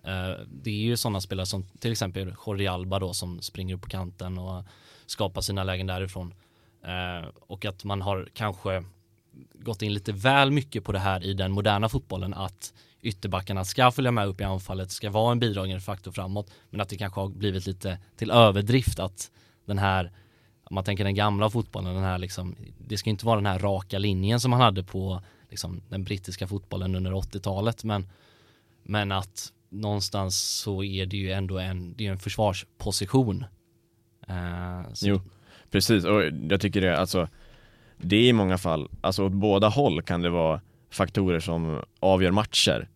eh, 0.04 0.45
det 0.47 0.71
är 0.71 0.85
ju 0.85 0.97
sådana 0.97 1.21
spelare 1.21 1.47
som 1.47 1.64
till 1.78 1.92
exempel 1.92 2.35
Jordi 2.47 2.66
Alba 2.66 2.99
då 2.99 3.14
som 3.14 3.42
springer 3.42 3.75
upp 3.75 3.83
på 3.83 3.88
kanten 3.88 4.38
och 4.38 4.64
skapar 5.07 5.40
sina 5.40 5.64
lägen 5.64 5.87
därifrån. 5.87 6.35
Eh, 6.85 7.28
och 7.40 7.64
att 7.64 7.85
man 7.85 8.02
har 8.02 8.28
kanske 8.35 8.85
gått 9.54 9.83
in 9.83 9.95
lite 9.95 10.12
väl 10.12 10.50
mycket 10.50 10.85
på 10.85 10.92
det 10.92 10.99
här 10.99 11.25
i 11.25 11.35
den 11.35 11.52
moderna 11.52 11.88
fotbollen 11.88 12.35
att 12.35 12.73
ytterbackarna 13.02 13.64
ska 13.64 13.90
följa 13.90 14.11
med 14.11 14.26
upp 14.26 14.40
i 14.40 14.45
anfallet, 14.45 14.90
ska 14.90 15.11
vara 15.11 15.33
en 15.33 15.40
bidragande 15.40 15.80
faktor 15.80 16.12
framåt, 16.12 16.50
men 16.71 16.80
att 16.80 16.88
det 16.88 16.97
kanske 16.97 17.21
har 17.21 17.28
blivit 17.28 17.66
lite 17.66 17.99
till 18.16 18.30
överdrift 18.30 18.99
att 19.00 19.30
den 19.64 19.78
här, 19.78 20.12
om 20.70 20.74
man 20.74 20.84
tänker 20.84 21.04
den 21.04 21.14
gamla 21.14 21.50
fotbollen, 21.50 21.94
den 21.94 22.04
här 22.04 22.18
liksom, 22.18 22.56
det 22.78 22.96
ska 22.96 23.10
inte 23.10 23.26
vara 23.26 23.36
den 23.36 23.46
här 23.46 23.58
raka 23.58 23.98
linjen 23.98 24.40
som 24.40 24.50
man 24.50 24.60
hade 24.60 24.82
på 24.82 25.22
liksom, 25.48 25.80
den 25.88 26.04
brittiska 26.04 26.46
fotbollen 26.46 26.94
under 26.94 27.12
80-talet, 27.12 27.84
men, 27.84 28.06
men 28.82 29.12
att 29.12 29.52
någonstans 29.68 30.40
så 30.40 30.84
är 30.84 31.06
det 31.06 31.16
ju 31.16 31.32
ändå 31.32 31.58
en, 31.58 31.94
det 31.96 32.06
är 32.06 32.10
en 32.10 32.18
försvarsposition. 32.18 33.44
Eh, 34.28 34.82
jo, 35.02 35.20
precis, 35.70 36.04
och 36.04 36.22
jag 36.50 36.60
tycker 36.60 36.80
det, 36.80 36.98
alltså 36.98 37.28
det 37.96 38.16
är 38.16 38.28
i 38.28 38.32
många 38.32 38.58
fall, 38.58 38.88
alltså 39.00 39.26
åt 39.26 39.32
båda 39.32 39.68
håll 39.68 40.02
kan 40.02 40.22
det 40.22 40.30
vara 40.30 40.60
faktorer 40.90 41.40
som 41.40 41.82
avgör 42.00 42.30
matcher. 42.30 42.88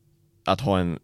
Att 0.45 0.61
ha 0.61 0.79
en 0.79 0.99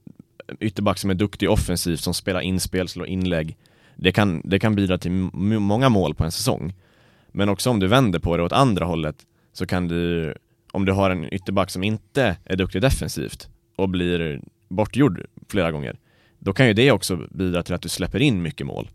ytterback 0.60 0.98
som 0.98 1.10
är 1.10 1.14
duktig 1.14 1.50
offensivt, 1.50 2.00
som 2.00 2.14
spelar 2.14 2.40
inspel, 2.40 2.88
slår 2.88 3.06
inlägg, 3.06 3.56
det 4.02 4.12
kan, 4.12 4.42
det 4.45 4.59
kan 4.59 4.75
bidra 4.75 4.99
till 4.99 5.12
många 5.61 5.88
mål 5.88 6.14
på 6.14 6.25
en 6.25 6.33
säsong. 6.33 6.75
Men 7.33 7.49
också 7.49 7.71
om 7.71 7.80
du 7.80 7.87
vänder 7.87 8.19
på 8.19 8.37
det 8.37 8.42
åt 8.42 8.52
andra 8.52 8.85
hållet, 8.85 9.16
så 9.52 9.66
kan 9.66 9.88
du, 9.88 10.35
om 10.73 10.85
du 10.85 10.92
har 10.92 11.11
en 11.11 11.35
ytterback 11.35 11.71
som 11.71 11.83
inte 11.83 12.37
är 12.45 12.57
duktig 12.57 12.83
defensivt 12.83 13.49
och 13.76 13.88
blir 13.88 14.40
bortgjord 14.69 15.26
flera 15.49 15.73
gånger, 15.73 15.99
då 16.38 16.52
kan 16.52 16.66
ju 16.66 16.73
det 16.73 16.92
också 16.92 17.26
bidra 17.30 17.62
till 17.62 17.75
att 17.75 17.83
du 17.83 17.88
släpper 17.88 18.23
in 18.23 18.42
mycket 18.42 18.66
mål. 18.66 18.90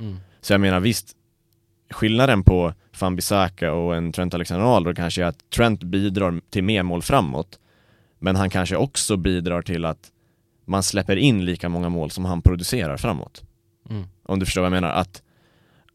Mm. 0.00 0.16
Så 0.40 0.52
jag 0.52 0.60
menar 0.60 0.80
visst, 0.80 1.16
skillnaden 1.90 2.42
på 2.42 2.74
van 3.00 3.16
Bissaka 3.16 3.72
och 3.72 3.96
en 3.96 4.12
Trent 4.12 4.34
Alexander-Arnold 4.34 4.96
kanske 4.96 5.22
är 5.22 5.26
att 5.26 5.50
Trent 5.50 5.82
bidrar 5.82 6.40
till 6.50 6.64
mer 6.64 6.82
mål 6.82 7.02
framåt 7.02 7.58
men 8.18 8.36
han 8.36 8.50
kanske 8.50 8.76
också 8.76 9.16
bidrar 9.16 9.62
till 9.62 9.84
att 9.84 10.12
man 10.64 10.82
släpper 10.82 11.16
in 11.16 11.44
lika 11.44 11.68
många 11.68 11.88
mål 11.88 12.10
som 12.10 12.24
han 12.24 12.42
producerar 12.42 12.96
framåt. 12.96 13.42
Mm. 13.90 14.04
Om 14.28 14.38
du 14.38 14.46
förstår 14.46 14.62
vad 14.62 14.66
jag 14.66 14.82
menar, 14.82 14.94
att, 14.94 15.22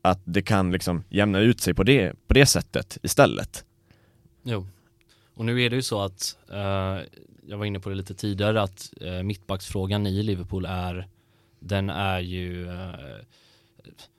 att 0.01 0.19
det 0.23 0.41
kan 0.41 0.71
liksom 0.71 1.03
jämna 1.09 1.39
ut 1.39 1.61
sig 1.61 1.73
på 1.73 1.83
det, 1.83 2.27
på 2.27 2.33
det 2.33 2.45
sättet 2.45 2.97
istället. 3.01 3.65
Jo, 4.43 4.67
och 5.33 5.45
nu 5.45 5.61
är 5.61 5.69
det 5.69 5.75
ju 5.75 5.81
så 5.81 6.01
att, 6.01 6.37
eh, 6.49 6.97
jag 7.47 7.57
var 7.57 7.65
inne 7.65 7.79
på 7.79 7.89
det 7.89 7.95
lite 7.95 8.13
tidigare, 8.13 8.61
att 8.61 8.93
eh, 9.01 9.23
mittbacksfrågan 9.23 10.07
i 10.07 10.23
Liverpool 10.23 10.65
är, 10.65 11.07
den 11.59 11.89
är 11.89 12.19
ju, 12.19 12.69
eh, 12.69 12.95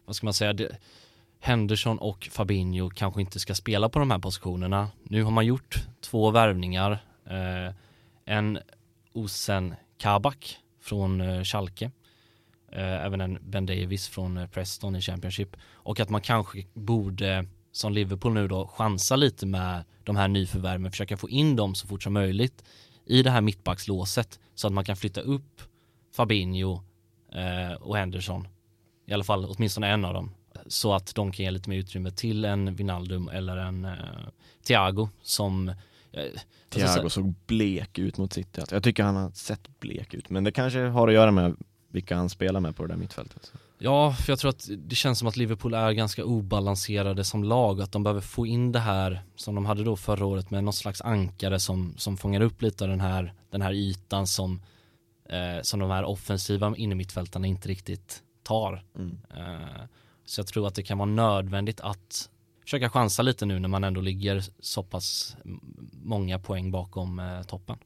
vad 0.04 0.16
ska 0.16 0.26
man 0.26 0.34
säga, 0.34 0.52
det, 0.52 0.76
Henderson 1.40 1.98
och 1.98 2.28
Fabinho 2.32 2.90
kanske 2.90 3.20
inte 3.20 3.40
ska 3.40 3.54
spela 3.54 3.88
på 3.88 3.98
de 3.98 4.10
här 4.10 4.18
positionerna. 4.18 4.90
Nu 5.02 5.22
har 5.22 5.30
man 5.30 5.46
gjort 5.46 5.76
två 6.00 6.30
värvningar. 6.30 6.92
Eh, 7.26 7.74
en 8.24 8.58
Osen 9.12 9.74
Kabak 9.98 10.56
från 10.80 11.20
eh, 11.20 11.44
Schalke. 11.44 11.90
Eh, 12.72 13.04
även 13.04 13.20
en 13.20 13.38
Ben 13.42 13.66
Davis 13.66 14.08
från 14.08 14.36
eh, 14.36 14.46
Preston 14.46 14.96
i 14.96 15.00
Championship. 15.00 15.56
Och 15.72 16.00
att 16.00 16.10
man 16.10 16.20
kanske 16.20 16.64
borde, 16.74 17.34
eh, 17.34 17.42
som 17.72 17.92
Liverpool 17.92 18.34
nu 18.34 18.48
då, 18.48 18.66
chansa 18.66 19.16
lite 19.16 19.46
med 19.46 19.84
de 20.04 20.16
här 20.16 20.28
nyförvärven. 20.28 20.90
Försöka 20.90 21.16
få 21.16 21.28
in 21.28 21.56
dem 21.56 21.74
så 21.74 21.86
fort 21.86 22.02
som 22.02 22.12
möjligt 22.12 22.64
i 23.06 23.22
det 23.22 23.30
här 23.30 23.40
mittbackslåset. 23.40 24.40
Så 24.54 24.66
att 24.66 24.72
man 24.72 24.84
kan 24.84 24.96
flytta 24.96 25.20
upp 25.20 25.62
Fabinho 26.16 26.80
och 27.80 27.96
Henderson. 27.96 28.48
I 29.06 29.12
alla 29.12 29.24
fall 29.24 29.44
åtminstone 29.44 29.88
en 29.88 30.04
av 30.04 30.14
dem 30.14 30.30
så 30.66 30.94
att 30.94 31.14
de 31.14 31.32
kan 31.32 31.44
ge 31.44 31.50
lite 31.50 31.70
mer 31.70 31.78
utrymme 31.78 32.10
till 32.10 32.44
en 32.44 32.74
Vinaldum 32.74 33.28
eller 33.28 33.56
en 33.56 33.84
uh, 33.84 33.94
Thiago 34.66 35.08
som 35.22 35.68
uh, 35.68 35.74
Thiago 36.68 37.08
såg 37.08 37.34
blek 37.46 37.98
ut 37.98 38.18
mot 38.18 38.32
City. 38.32 38.60
Alltså, 38.60 38.76
jag 38.76 38.82
tycker 38.82 39.02
han 39.02 39.16
har 39.16 39.30
sett 39.30 39.80
blek 39.80 40.14
ut, 40.14 40.30
men 40.30 40.44
det 40.44 40.52
kanske 40.52 40.80
har 40.80 41.08
att 41.08 41.14
göra 41.14 41.30
med 41.30 41.56
vilka 41.92 42.16
han 42.16 42.28
spelar 42.28 42.60
med 42.60 42.76
på 42.76 42.82
det 42.82 42.92
där 42.92 42.96
mittfältet. 42.96 43.52
Ja, 43.78 44.12
för 44.12 44.32
jag 44.32 44.38
tror 44.38 44.48
att 44.48 44.68
det 44.78 44.94
känns 44.94 45.18
som 45.18 45.28
att 45.28 45.36
Liverpool 45.36 45.74
är 45.74 45.92
ganska 45.92 46.24
obalanserade 46.24 47.24
som 47.24 47.44
lag 47.44 47.80
att 47.80 47.92
de 47.92 48.02
behöver 48.02 48.20
få 48.20 48.46
in 48.46 48.72
det 48.72 48.78
här 48.78 49.22
som 49.36 49.54
de 49.54 49.66
hade 49.66 49.84
då 49.84 49.96
förra 49.96 50.26
året 50.26 50.50
med 50.50 50.64
någon 50.64 50.72
slags 50.72 51.00
ankare 51.00 51.60
som, 51.60 51.94
som 51.96 52.16
fångar 52.16 52.40
upp 52.40 52.62
lite 52.62 52.84
av 52.84 52.90
den 52.90 53.00
här, 53.00 53.34
den 53.50 53.62
här 53.62 53.72
ytan 53.72 54.26
som, 54.26 54.62
eh, 55.28 55.62
som 55.62 55.80
de 55.80 55.90
här 55.90 56.04
offensiva 56.04 56.76
innermittfältarna 56.76 57.46
inte 57.46 57.68
riktigt 57.68 58.22
tar. 58.42 58.84
Mm. 58.96 59.18
Eh, 59.36 59.82
så 60.24 60.40
jag 60.40 60.46
tror 60.46 60.66
att 60.68 60.74
det 60.74 60.82
kan 60.82 60.98
vara 60.98 61.10
nödvändigt 61.10 61.80
att 61.80 62.30
försöka 62.62 62.90
chansa 62.90 63.22
lite 63.22 63.46
nu 63.46 63.58
när 63.58 63.68
man 63.68 63.84
ändå 63.84 64.00
ligger 64.00 64.44
så 64.60 64.82
pass 64.82 65.36
många 65.92 66.38
poäng 66.38 66.70
bakom 66.70 67.18
eh, 67.18 67.42
toppen. 67.42 67.78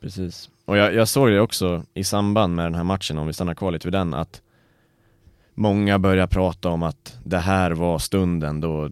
Precis, 0.00 0.50
och 0.64 0.76
jag, 0.76 0.94
jag 0.94 1.08
såg 1.08 1.28
det 1.28 1.40
också 1.40 1.84
i 1.94 2.04
samband 2.04 2.54
med 2.54 2.64
den 2.66 2.74
här 2.74 2.84
matchen, 2.84 3.18
om 3.18 3.26
vi 3.26 3.32
stannar 3.32 3.54
kvar 3.54 3.72
lite 3.72 3.86
vid 3.86 3.92
den, 3.92 4.14
att 4.14 4.42
många 5.54 5.98
börjar 5.98 6.26
prata 6.26 6.68
om 6.68 6.82
att 6.82 7.18
det 7.24 7.38
här 7.38 7.70
var 7.70 7.98
stunden 7.98 8.60
då, 8.60 8.90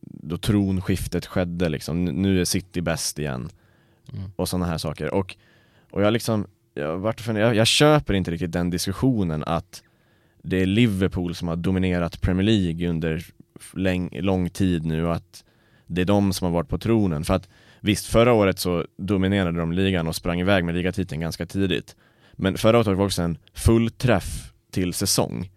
då 0.00 0.38
tronskiftet 0.38 1.26
skedde 1.26 1.68
liksom, 1.68 2.04
nu 2.04 2.40
är 2.40 2.44
City 2.44 2.80
bäst 2.80 3.18
igen 3.18 3.48
mm. 4.12 4.32
och 4.36 4.48
sådana 4.48 4.66
här 4.66 4.78
saker. 4.78 5.14
Och, 5.14 5.36
och 5.90 6.02
jag 6.02 6.12
liksom, 6.12 6.46
jag, 6.74 7.14
jag, 7.26 7.54
jag 7.54 7.66
köper 7.66 8.14
inte 8.14 8.30
riktigt 8.30 8.52
den 8.52 8.70
diskussionen 8.70 9.44
att 9.46 9.82
det 10.42 10.62
är 10.62 10.66
Liverpool 10.66 11.34
som 11.34 11.48
har 11.48 11.56
dominerat 11.56 12.20
Premier 12.20 12.44
League 12.44 12.88
under 12.88 13.24
lång 14.22 14.50
tid 14.50 14.86
nu 14.86 15.06
och 15.06 15.14
att 15.14 15.44
det 15.86 16.00
är 16.00 16.04
de 16.04 16.32
som 16.32 16.44
har 16.44 16.52
varit 16.52 16.68
på 16.68 16.78
tronen. 16.78 17.24
För 17.24 17.34
att 17.34 17.48
visst, 17.82 18.06
förra 18.06 18.32
året 18.32 18.58
så 18.58 18.86
dominerade 18.96 19.58
de 19.58 19.72
ligan 19.72 20.08
och 20.08 20.16
sprang 20.16 20.40
iväg 20.40 20.64
med 20.64 20.74
ligatiteln 20.74 21.20
ganska 21.20 21.46
tidigt. 21.46 21.96
Men 22.32 22.58
förra 22.58 22.76
året 22.76 22.86
var 22.86 22.94
det 22.94 23.02
också 23.02 23.22
en 23.22 23.38
fullträff 23.54 24.52
till 24.70 24.94
säsong. 24.94 25.50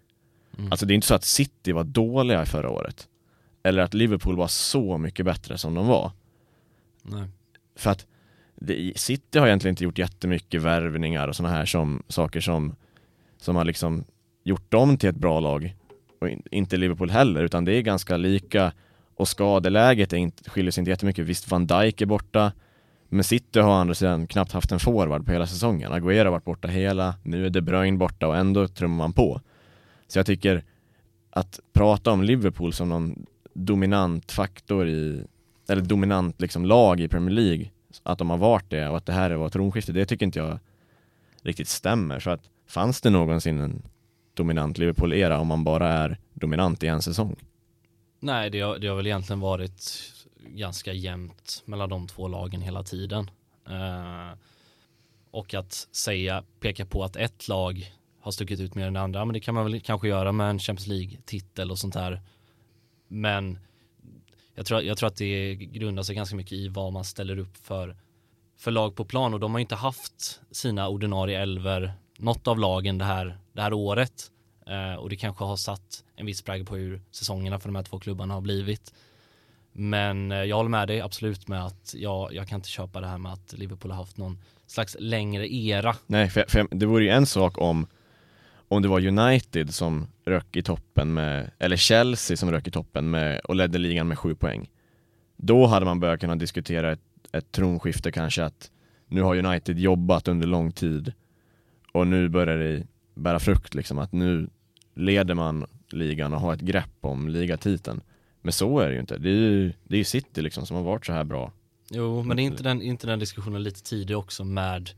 Mm. 0.57 0.71
Alltså 0.71 0.85
det 0.85 0.93
är 0.93 0.95
inte 0.95 1.07
så 1.07 1.15
att 1.15 1.23
City 1.23 1.71
var 1.71 1.83
dåliga 1.83 2.45
förra 2.45 2.69
året. 2.69 3.07
Eller 3.63 3.83
att 3.83 3.93
Liverpool 3.93 4.35
var 4.35 4.47
så 4.47 4.97
mycket 4.97 5.25
bättre 5.25 5.57
som 5.57 5.73
de 5.73 5.87
var. 5.87 6.11
Nej. 7.01 7.27
För 7.75 7.91
att 7.91 8.05
det, 8.55 8.93
City 8.95 9.39
har 9.39 9.47
egentligen 9.47 9.71
inte 9.73 9.83
gjort 9.83 9.97
jättemycket 9.97 10.61
värvningar 10.61 11.27
och 11.27 11.35
sådana 11.35 11.55
här 11.55 11.65
som, 11.65 12.03
saker 12.07 12.41
som, 12.41 12.75
som 13.37 13.55
har 13.55 13.65
liksom 13.65 14.03
gjort 14.43 14.71
dem 14.71 14.97
till 14.97 15.09
ett 15.09 15.15
bra 15.15 15.39
lag 15.39 15.75
och 16.19 16.29
inte 16.51 16.77
Liverpool 16.77 17.09
heller 17.09 17.43
utan 17.43 17.65
det 17.65 17.73
är 17.73 17.81
ganska 17.81 18.17
lika 18.17 18.73
och 19.15 19.27
skadeläget 19.27 20.13
är 20.13 20.17
inte, 20.17 20.49
skiljer 20.49 20.71
sig 20.71 20.81
inte 20.81 20.91
jättemycket. 20.91 21.25
Visst, 21.25 21.51
van 21.51 21.67
Dijk 21.67 22.01
är 22.01 22.05
borta 22.05 22.51
men 23.09 23.23
City 23.23 23.59
har 23.59 23.69
å 23.69 23.71
andra 23.71 23.95
sidan 23.95 24.27
knappt 24.27 24.51
haft 24.51 24.71
en 24.71 24.79
forward 24.79 25.25
på 25.25 25.31
hela 25.31 25.47
säsongen. 25.47 25.91
Agüero 25.91 26.25
har 26.25 26.31
varit 26.31 26.45
borta 26.45 26.67
hela, 26.67 27.15
nu 27.23 27.45
är 27.45 27.49
De 27.49 27.61
Bruyne 27.61 27.97
borta 27.97 28.27
och 28.27 28.37
ändå 28.37 28.67
trummar 28.67 28.97
man 28.97 29.13
på. 29.13 29.41
Så 30.07 30.19
jag 30.19 30.25
tycker 30.25 30.63
att 31.29 31.59
prata 31.73 32.11
om 32.11 32.23
Liverpool 32.23 32.73
som 32.73 32.89
någon 32.89 33.25
dominant 33.53 34.31
faktor 34.31 34.87
i, 34.87 35.23
eller 35.69 35.81
dominant 35.81 36.41
liksom 36.41 36.65
lag 36.65 36.99
i 36.99 37.07
Premier 37.07 37.35
League, 37.35 37.69
att 38.03 38.17
de 38.17 38.29
har 38.29 38.37
varit 38.37 38.69
det 38.69 38.87
och 38.89 38.97
att 38.97 39.05
det 39.05 39.13
här 39.13 39.31
var 39.31 39.49
tronskiftet, 39.49 39.95
det 39.95 40.05
tycker 40.05 40.25
inte 40.25 40.39
jag 40.39 40.59
riktigt 41.41 41.67
stämmer. 41.67 42.19
Så 42.19 42.29
att 42.29 42.41
fanns 42.67 43.01
det 43.01 43.09
någonsin 43.09 43.59
en 43.59 43.81
dominant 44.33 44.77
Liverpool-era 44.77 45.39
om 45.39 45.47
man 45.47 45.63
bara 45.63 45.87
är 45.87 46.17
dominant 46.33 46.83
i 46.83 46.87
en 46.87 47.01
säsong. 47.01 47.35
Nej, 48.19 48.49
det 48.49 48.61
har, 48.61 48.77
det 48.77 48.87
har 48.87 48.95
väl 48.95 49.07
egentligen 49.07 49.39
varit 49.39 50.11
ganska 50.47 50.93
jämnt 50.93 51.63
mellan 51.65 51.89
de 51.89 52.07
två 52.07 52.27
lagen 52.27 52.61
hela 52.61 52.83
tiden. 52.83 53.31
Eh, 53.67 54.37
och 55.31 55.53
att 55.53 55.73
säga, 55.91 56.43
peka 56.59 56.85
på 56.85 57.03
att 57.03 57.15
ett 57.15 57.47
lag 57.47 57.93
har 58.19 58.31
stuckit 58.31 58.59
ut 58.59 58.75
mer 58.75 58.87
än 58.87 58.93
det 58.93 59.01
andra, 59.01 59.25
men 59.25 59.33
det 59.33 59.39
kan 59.39 59.55
man 59.55 59.63
väl 59.63 59.81
kanske 59.81 60.07
göra 60.07 60.31
med 60.31 60.49
en 60.49 60.59
Champions 60.59 60.87
League-titel 60.87 61.71
och 61.71 61.79
sånt 61.79 61.93
där. 61.93 62.21
Men 63.07 63.59
jag 64.55 64.65
tror, 64.65 64.81
jag 64.81 64.97
tror 64.97 65.07
att 65.07 65.15
det 65.15 65.55
grundar 65.55 66.03
sig 66.03 66.15
ganska 66.15 66.35
mycket 66.35 66.53
i 66.53 66.67
vad 66.67 66.93
man 66.93 67.03
ställer 67.03 67.39
upp 67.39 67.57
för, 67.57 67.97
för 68.57 68.71
lag 68.71 68.95
på 68.95 69.05
plan 69.05 69.33
och 69.33 69.39
de 69.39 69.51
har 69.51 69.59
inte 69.59 69.75
haft 69.75 70.41
sina 70.51 70.87
ordinarie 70.87 71.41
elver 71.41 71.93
något 72.17 72.47
av 72.47 72.59
lagen 72.59 72.97
det 72.97 73.05
här, 73.05 73.37
det 73.53 73.61
här 73.61 73.73
året 73.73 74.31
Eh, 74.67 74.95
och 74.95 75.09
det 75.09 75.15
kanske 75.15 75.43
har 75.43 75.55
satt 75.55 76.03
en 76.15 76.25
viss 76.25 76.41
prägel 76.41 76.65
på 76.65 76.75
hur 76.75 77.01
säsongerna 77.11 77.59
för 77.59 77.69
de 77.69 77.75
här 77.75 77.83
två 77.83 77.99
klubbarna 77.99 78.33
har 78.33 78.41
blivit. 78.41 78.93
Men 79.73 80.31
eh, 80.31 80.37
jag 80.37 80.55
håller 80.55 80.69
med 80.69 80.87
dig 80.87 81.01
absolut 81.01 81.47
med 81.47 81.65
att 81.65 81.93
jag, 81.97 82.33
jag 82.33 82.47
kan 82.47 82.55
inte 82.55 82.69
köpa 82.69 83.01
det 83.01 83.07
här 83.07 83.17
med 83.17 83.33
att 83.33 83.53
Liverpool 83.53 83.91
har 83.91 83.97
haft 83.97 84.17
någon 84.17 84.39
slags 84.67 84.95
längre 84.99 85.53
era. 85.53 85.95
Nej, 86.07 86.29
för, 86.29 86.45
för 86.47 86.67
det 86.71 86.85
vore 86.85 87.03
ju 87.03 87.09
en 87.09 87.25
sak 87.25 87.57
om 87.57 87.87
om 88.67 88.81
det 88.81 88.87
var 88.87 89.05
United 89.05 89.73
som 89.73 90.07
rök 90.25 90.55
i 90.55 90.61
toppen 90.61 91.13
med, 91.13 91.51
eller 91.59 91.75
Chelsea 91.75 92.37
som 92.37 92.51
rök 92.51 92.67
i 92.67 92.71
toppen 92.71 93.09
med 93.09 93.39
och 93.39 93.55
ledde 93.55 93.77
ligan 93.77 94.07
med 94.07 94.19
sju 94.19 94.35
poäng. 94.35 94.69
Då 95.37 95.65
hade 95.65 95.85
man 95.85 95.99
börjat 95.99 96.19
kunna 96.19 96.35
diskutera 96.35 96.91
ett, 96.91 97.01
ett 97.31 97.51
tronskifte 97.51 98.11
kanske 98.11 98.43
att 98.43 98.71
nu 99.07 99.21
har 99.21 99.35
United 99.35 99.79
jobbat 99.79 100.27
under 100.27 100.47
lång 100.47 100.71
tid 100.71 101.13
och 101.91 102.07
nu 102.07 102.29
börjar 102.29 102.57
det 102.57 102.87
bära 103.13 103.39
frukt 103.39 103.73
liksom 103.73 103.99
att 103.99 104.11
nu 104.11 104.49
leder 104.95 105.33
man 105.33 105.65
ligan 105.89 106.33
och 106.33 106.39
har 106.39 106.53
ett 106.53 106.61
grepp 106.61 106.97
om 107.01 107.29
ligatiteln. 107.29 108.01
Men 108.41 108.53
så 108.53 108.79
är 108.79 108.87
det 108.87 108.93
ju 108.93 108.99
inte. 108.99 109.17
Det 109.17 109.29
är 109.29 109.33
ju, 109.33 109.73
det 109.83 109.95
är 109.95 109.97
ju 109.97 110.03
City 110.03 110.41
liksom 110.41 110.65
som 110.65 110.75
har 110.75 110.83
varit 110.83 111.05
så 111.05 111.13
här 111.13 111.23
bra. 111.23 111.51
Jo, 111.89 112.23
men 112.23 112.37
det 112.37 112.43
är 112.43 112.45
inte 112.45 112.63
den, 112.63 112.81
inte 112.81 113.07
den 113.07 113.19
diskussionen 113.19 113.63
lite 113.63 113.83
tidigare 113.83 114.17
också 114.17 114.43
med 114.43 114.89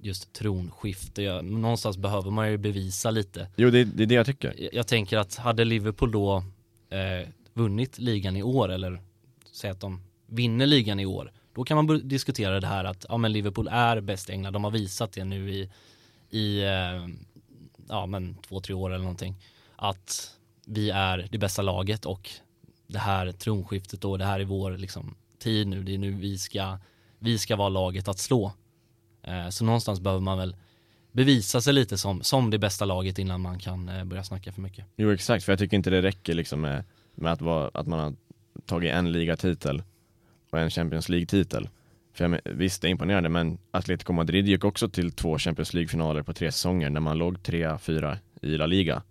just 0.00 0.32
tronskifte. 0.32 1.42
Någonstans 1.42 1.98
behöver 1.98 2.30
man 2.30 2.50
ju 2.50 2.56
bevisa 2.56 3.10
lite. 3.10 3.48
Jo, 3.56 3.70
det, 3.70 3.84
det 3.84 4.02
är 4.02 4.06
det 4.06 4.14
jag 4.14 4.26
tycker. 4.26 4.54
Jag, 4.58 4.74
jag 4.74 4.86
tänker 4.86 5.18
att 5.18 5.36
hade 5.36 5.64
Liverpool 5.64 6.12
då 6.12 6.36
eh, 6.90 7.28
vunnit 7.54 7.98
ligan 7.98 8.36
i 8.36 8.42
år 8.42 8.68
eller 8.68 9.00
säg 9.52 9.70
att 9.70 9.80
de 9.80 10.00
vinner 10.26 10.66
ligan 10.66 11.00
i 11.00 11.06
år, 11.06 11.32
då 11.54 11.64
kan 11.64 11.76
man 11.76 12.08
diskutera 12.08 12.60
det 12.60 12.66
här 12.66 12.84
att 12.84 13.06
ja, 13.08 13.16
men 13.16 13.32
Liverpool 13.32 13.68
är 13.68 14.00
bäst 14.00 14.30
England. 14.30 14.52
De 14.52 14.64
har 14.64 14.70
visat 14.70 15.12
det 15.12 15.24
nu 15.24 15.50
i, 15.50 15.70
i 16.30 16.62
eh, 16.64 17.06
ja, 17.88 18.06
men 18.06 18.34
två, 18.34 18.60
tre 18.60 18.74
år 18.74 18.90
eller 18.90 19.04
någonting. 19.04 19.34
Att 19.76 20.36
vi 20.66 20.90
är 20.90 21.28
det 21.30 21.38
bästa 21.38 21.62
laget 21.62 22.06
och 22.06 22.30
det 22.86 22.98
här 22.98 23.32
tronskiftet 23.32 24.04
och 24.04 24.18
det 24.18 24.24
här 24.24 24.40
är 24.40 24.44
vår 24.44 24.70
liksom, 24.70 25.16
tid 25.38 25.66
nu. 25.66 25.82
Det 25.82 25.94
är 25.94 25.98
nu 25.98 26.10
vi 26.10 26.38
ska, 26.38 26.78
vi 27.18 27.38
ska 27.38 27.56
vara 27.56 27.68
laget 27.68 28.08
att 28.08 28.18
slå. 28.18 28.52
Eh, 29.22 29.48
så 29.48 29.64
någonstans 29.64 30.00
behöver 30.00 30.22
man 30.22 30.38
väl 30.38 30.56
bevisa 31.12 31.60
sig 31.60 31.72
lite 31.72 31.98
som, 31.98 32.22
som 32.22 32.50
det 32.50 32.58
bästa 32.58 32.84
laget 32.84 33.18
innan 33.18 33.40
man 33.40 33.58
kan 33.58 33.88
eh, 33.88 34.04
börja 34.04 34.24
snacka 34.24 34.52
för 34.52 34.60
mycket. 34.60 34.84
Jo 34.96 35.12
exakt, 35.12 35.44
för 35.44 35.52
jag 35.52 35.58
tycker 35.58 35.76
inte 35.76 35.90
det 35.90 36.02
räcker 36.02 36.34
liksom 36.34 36.60
med, 36.60 36.84
med 37.14 37.32
att, 37.32 37.40
vara, 37.40 37.70
att 37.74 37.86
man 37.86 37.98
har 37.98 38.14
tagit 38.66 38.92
en 38.92 39.12
ligatitel 39.12 39.82
och 40.50 40.58
en 40.58 40.70
Champions 40.70 41.08
League-titel. 41.08 41.68
För 42.16 42.28
jag, 42.28 42.40
visst, 42.44 42.82
det 42.82 42.88
är 42.88 42.90
imponerande, 42.90 43.28
men 43.28 43.58
Atletico 43.70 44.12
Madrid 44.12 44.48
gick 44.48 44.64
också 44.64 44.88
till 44.88 45.12
två 45.12 45.38
Champions 45.38 45.74
League-finaler 45.74 46.22
på 46.22 46.32
tre 46.32 46.52
säsonger 46.52 46.90
när 46.90 47.00
man 47.00 47.18
låg 47.18 47.42
trea, 47.42 47.78
fyra 47.78 48.18
i 48.42 48.56
La 48.56 48.66
Liga. 48.66 49.02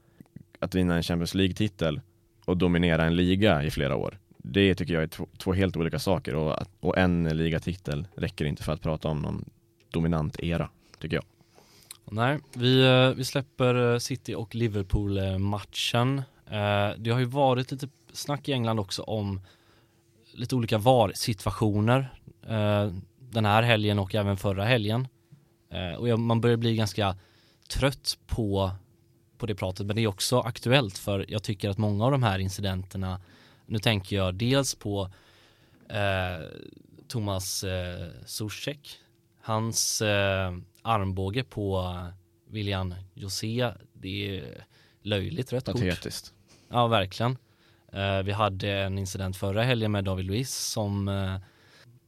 Att 0.59 0.75
vinna 0.75 0.95
en 0.95 1.03
Champions 1.03 1.35
League-titel 1.35 2.01
och 2.45 2.57
dominera 2.57 3.05
en 3.05 3.15
liga 3.15 3.63
i 3.63 3.71
flera 3.71 3.95
år, 3.95 4.19
det 4.37 4.75
tycker 4.75 4.93
jag 4.93 5.03
är 5.03 5.07
två, 5.07 5.27
två 5.37 5.53
helt 5.53 5.77
olika 5.77 5.99
saker 5.99 6.35
och, 6.35 6.57
och 6.79 6.97
en 6.97 7.37
ligatitel 7.37 8.07
räcker 8.15 8.45
inte 8.45 8.63
för 8.63 8.73
att 8.73 8.81
prata 8.81 9.07
om 9.07 9.21
någon 9.21 9.49
dominant 9.91 10.39
era, 10.39 10.69
tycker 10.99 11.17
jag. 11.17 11.25
Nej, 12.05 12.39
vi, 12.53 12.85
eh, 12.85 13.09
vi 13.09 13.25
släpper 13.25 13.93
eh, 13.93 13.97
City 13.97 14.35
och 14.35 14.55
Liverpool-matchen. 14.55 16.17
Eh, 16.45 16.89
det 16.97 17.09
har 17.09 17.19
ju 17.19 17.25
varit 17.25 17.71
lite 17.71 17.87
snack 18.13 18.49
i 18.49 18.53
England 18.53 18.79
också 18.79 19.01
om 19.01 19.41
lite 20.33 20.55
olika 20.55 20.77
VAR-situationer 20.77 22.09
den 23.19 23.45
här 23.45 23.63
helgen 23.63 23.99
och 23.99 24.15
även 24.15 24.37
förra 24.37 24.65
helgen. 24.65 25.07
Och 25.97 26.19
man 26.19 26.41
börjar 26.41 26.57
bli 26.57 26.75
ganska 26.75 27.17
trött 27.69 28.17
på, 28.27 28.71
på 29.37 29.45
det 29.45 29.55
pratet, 29.55 29.85
men 29.85 29.95
det 29.95 30.01
är 30.01 30.07
också 30.07 30.39
aktuellt 30.39 30.97
för 30.97 31.25
jag 31.27 31.43
tycker 31.43 31.69
att 31.69 31.77
många 31.77 32.05
av 32.05 32.11
de 32.11 32.23
här 32.23 32.39
incidenterna, 32.39 33.21
nu 33.65 33.79
tänker 33.79 34.15
jag 34.15 34.35
dels 34.35 34.75
på 34.75 35.09
eh, 35.89 36.45
Thomas 37.07 37.63
eh, 37.63 38.07
Zuzek 38.25 38.99
Hans 39.41 40.01
eh, 40.01 40.53
armbåge 40.81 41.43
på 41.43 41.97
William 42.49 42.95
José, 43.13 43.71
det 43.93 44.37
är 44.37 44.65
löjligt 45.01 45.53
rött 45.53 45.65
kort. 45.65 45.73
Patetiskt. 45.73 46.33
Ja, 46.69 46.87
verkligen. 46.87 47.37
Eh, 47.91 48.21
vi 48.23 48.31
hade 48.31 48.71
en 48.71 48.97
incident 48.97 49.37
förra 49.37 49.63
helgen 49.63 49.91
med 49.91 50.03
David 50.03 50.25
Luiz 50.25 50.55
som 50.55 51.07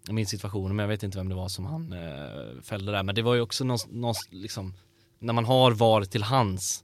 jag 0.07 0.13
minns 0.13 0.29
situationen 0.29 0.75
men 0.75 0.83
jag 0.83 0.87
vet 0.87 1.03
inte 1.03 1.17
vem 1.17 1.29
det 1.29 1.35
var 1.35 1.47
som 1.47 1.65
han 1.65 1.93
eh, 1.93 2.61
fällde 2.61 2.91
där. 2.91 3.03
Men 3.03 3.15
det 3.15 3.21
var 3.21 3.35
ju 3.35 3.41
också 3.41 3.63
någon, 3.63 3.79
någon 3.89 4.15
liksom, 4.29 4.73
när 5.19 5.33
man 5.33 5.45
har 5.45 5.71
VAR 5.71 6.03
till 6.03 6.23
hands 6.23 6.83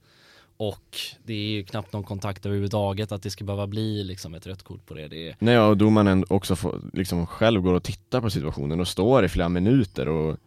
och 0.58 0.98
det 1.24 1.34
är 1.34 1.48
ju 1.48 1.64
knappt 1.64 1.94
någon 1.94 2.04
kontakt 2.04 2.46
överhuvudtaget 2.46 3.12
att 3.12 3.24
det 3.24 3.30
ska 3.30 3.44
behöva 3.44 3.68
bli 3.68 4.04
liksom 4.04 4.34
ett 4.34 4.48
rött 4.48 4.64
kort 4.64 4.86
på 4.86 4.94
det. 4.94 5.08
det 5.08 5.30
är... 5.30 5.36
Nej 5.40 5.60
och 5.60 5.78
domaren 5.78 6.26
också 6.30 6.56
får, 6.56 6.82
liksom 6.94 7.28
själv 7.28 7.62
går 7.62 7.74
och 7.74 7.84
tittar 7.84 8.22
på 8.22 8.30
situationen 8.30 8.80
och 8.80 8.88
står 8.88 9.26
i 9.26 9.30
flera 9.30 9.50
minuter 9.50 10.08
och 10.08 10.38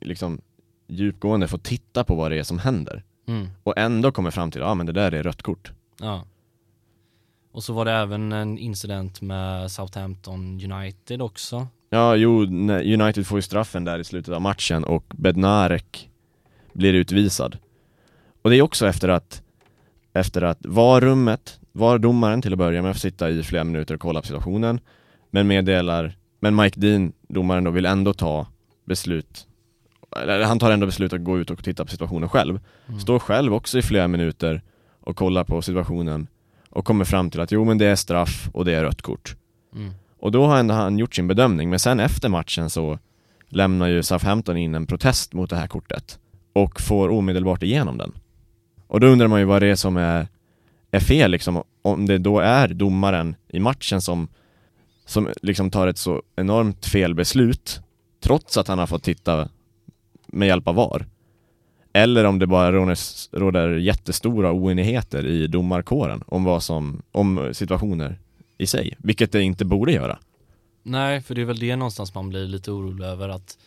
liksom 0.00 0.40
djupgående 0.86 1.48
får 1.48 1.58
titta 1.58 2.04
på 2.04 2.14
vad 2.14 2.30
det 2.30 2.38
är 2.38 2.42
som 2.42 2.58
händer. 2.58 3.04
Mm. 3.26 3.48
Och 3.62 3.78
ändå 3.78 4.12
kommer 4.12 4.30
fram 4.30 4.50
till, 4.50 4.60
ja 4.60 4.66
ah, 4.66 4.74
men 4.74 4.86
det 4.86 4.92
där 4.92 5.12
är 5.12 5.22
rött 5.22 5.42
kort. 5.42 5.72
Ja. 6.00 6.24
Och 7.52 7.64
så 7.64 7.72
var 7.72 7.84
det 7.84 7.92
även 7.92 8.32
en 8.32 8.58
incident 8.58 9.20
med 9.20 9.70
Southampton 9.70 10.72
United 10.72 11.22
också. 11.22 11.68
Ja, 11.90 12.16
jo, 12.16 12.42
United 12.94 13.26
får 13.26 13.38
ju 13.38 13.42
straffen 13.42 13.84
där 13.84 13.98
i 13.98 14.04
slutet 14.04 14.34
av 14.34 14.42
matchen 14.42 14.84
och 14.84 15.04
Bednarek 15.16 16.10
blir 16.72 16.94
utvisad. 16.94 17.58
Och 18.42 18.50
det 18.50 18.56
är 18.56 18.62
också 18.62 18.86
efter 18.86 19.08
att 19.08 19.42
efter 20.12 20.42
att 20.42 20.58
var 20.60 21.00
rummet, 21.00 21.60
var 21.72 21.98
domaren 21.98 22.42
till 22.42 22.52
att 22.52 22.58
börja 22.58 22.82
med, 22.82 22.94
får 22.94 23.00
sitta 23.00 23.30
i 23.30 23.42
flera 23.42 23.64
minuter 23.64 23.94
och 23.94 24.00
kolla 24.00 24.20
på 24.20 24.26
situationen 24.26 24.80
men 25.30 25.46
meddelar, 25.46 26.16
men 26.40 26.56
Mike 26.56 26.80
Dean, 26.80 27.12
domaren 27.28 27.64
då, 27.64 27.70
vill 27.70 27.86
ändå 27.86 28.12
ta 28.12 28.46
beslut 28.84 29.46
eller 30.16 30.42
han 30.42 30.58
tar 30.58 30.70
ändå 30.70 30.86
beslut 30.86 31.12
att 31.12 31.24
gå 31.24 31.38
ut 31.38 31.50
och 31.50 31.64
titta 31.64 31.84
på 31.84 31.90
situationen 31.90 32.28
själv 32.28 32.60
mm. 32.86 33.00
Står 33.00 33.18
själv 33.18 33.54
också 33.54 33.78
i 33.78 33.82
flera 33.82 34.08
minuter 34.08 34.62
och 35.00 35.16
kollar 35.16 35.44
på 35.44 35.62
situationen 35.62 36.26
och 36.70 36.84
kommer 36.84 37.04
fram 37.04 37.30
till 37.30 37.40
att 37.40 37.52
jo 37.52 37.64
men 37.64 37.78
det 37.78 37.86
är 37.86 37.96
straff 37.96 38.48
och 38.52 38.64
det 38.64 38.74
är 38.74 38.82
rött 38.82 39.02
kort 39.02 39.36
mm. 39.74 39.92
Och 40.20 40.32
då 40.32 40.46
har 40.46 40.58
ändå 40.58 40.74
han 40.74 40.98
gjort 40.98 41.14
sin 41.14 41.28
bedömning, 41.28 41.70
men 41.70 41.78
sen 41.78 42.00
efter 42.00 42.28
matchen 42.28 42.70
så 42.70 42.98
lämnar 43.48 43.88
ju 43.88 44.02
Southampton 44.02 44.56
in 44.56 44.74
en 44.74 44.86
protest 44.86 45.32
mot 45.32 45.50
det 45.50 45.56
här 45.56 45.66
kortet 45.66 46.18
och 46.52 46.80
får 46.80 47.08
omedelbart 47.08 47.62
igenom 47.62 47.98
den 47.98 48.12
och 48.90 49.00
då 49.00 49.06
undrar 49.06 49.28
man 49.28 49.40
ju 49.40 49.44
vad 49.44 49.62
det 49.62 49.66
är 49.68 49.76
som 49.76 49.96
är, 49.96 50.28
är 50.90 51.00
fel 51.00 51.30
liksom, 51.30 51.62
om 51.82 52.06
det 52.06 52.18
då 52.18 52.40
är 52.40 52.68
domaren 52.68 53.36
i 53.48 53.60
matchen 53.60 54.02
som, 54.02 54.28
som 55.06 55.28
liksom 55.42 55.70
tar 55.70 55.86
ett 55.86 55.98
så 55.98 56.22
enormt 56.36 56.86
felbeslut 56.86 57.80
trots 58.22 58.56
att 58.56 58.68
han 58.68 58.78
har 58.78 58.86
fått 58.86 59.02
titta 59.02 59.48
med 60.26 60.48
hjälp 60.48 60.68
av 60.68 60.74
VAR. 60.74 61.06
Eller 61.92 62.24
om 62.24 62.38
det 62.38 62.46
bara 62.46 62.72
råder 63.32 63.76
jättestora 63.76 64.52
oenigheter 64.52 65.26
i 65.26 65.46
domarkåren 65.46 66.22
om 66.26 66.44
vad 66.44 66.62
som, 66.62 67.02
om 67.12 67.48
situationer 67.52 68.18
i 68.60 68.66
sig, 68.66 68.96
vilket 68.98 69.32
det 69.32 69.42
inte 69.42 69.64
borde 69.64 69.92
göra. 69.92 70.18
Nej, 70.82 71.20
för 71.20 71.34
det 71.34 71.40
är 71.40 71.44
väl 71.44 71.58
det 71.58 71.76
någonstans 71.76 72.14
man 72.14 72.28
blir 72.28 72.46
lite 72.46 72.70
orolig 72.70 73.04
över 73.04 73.28
att 73.28 73.58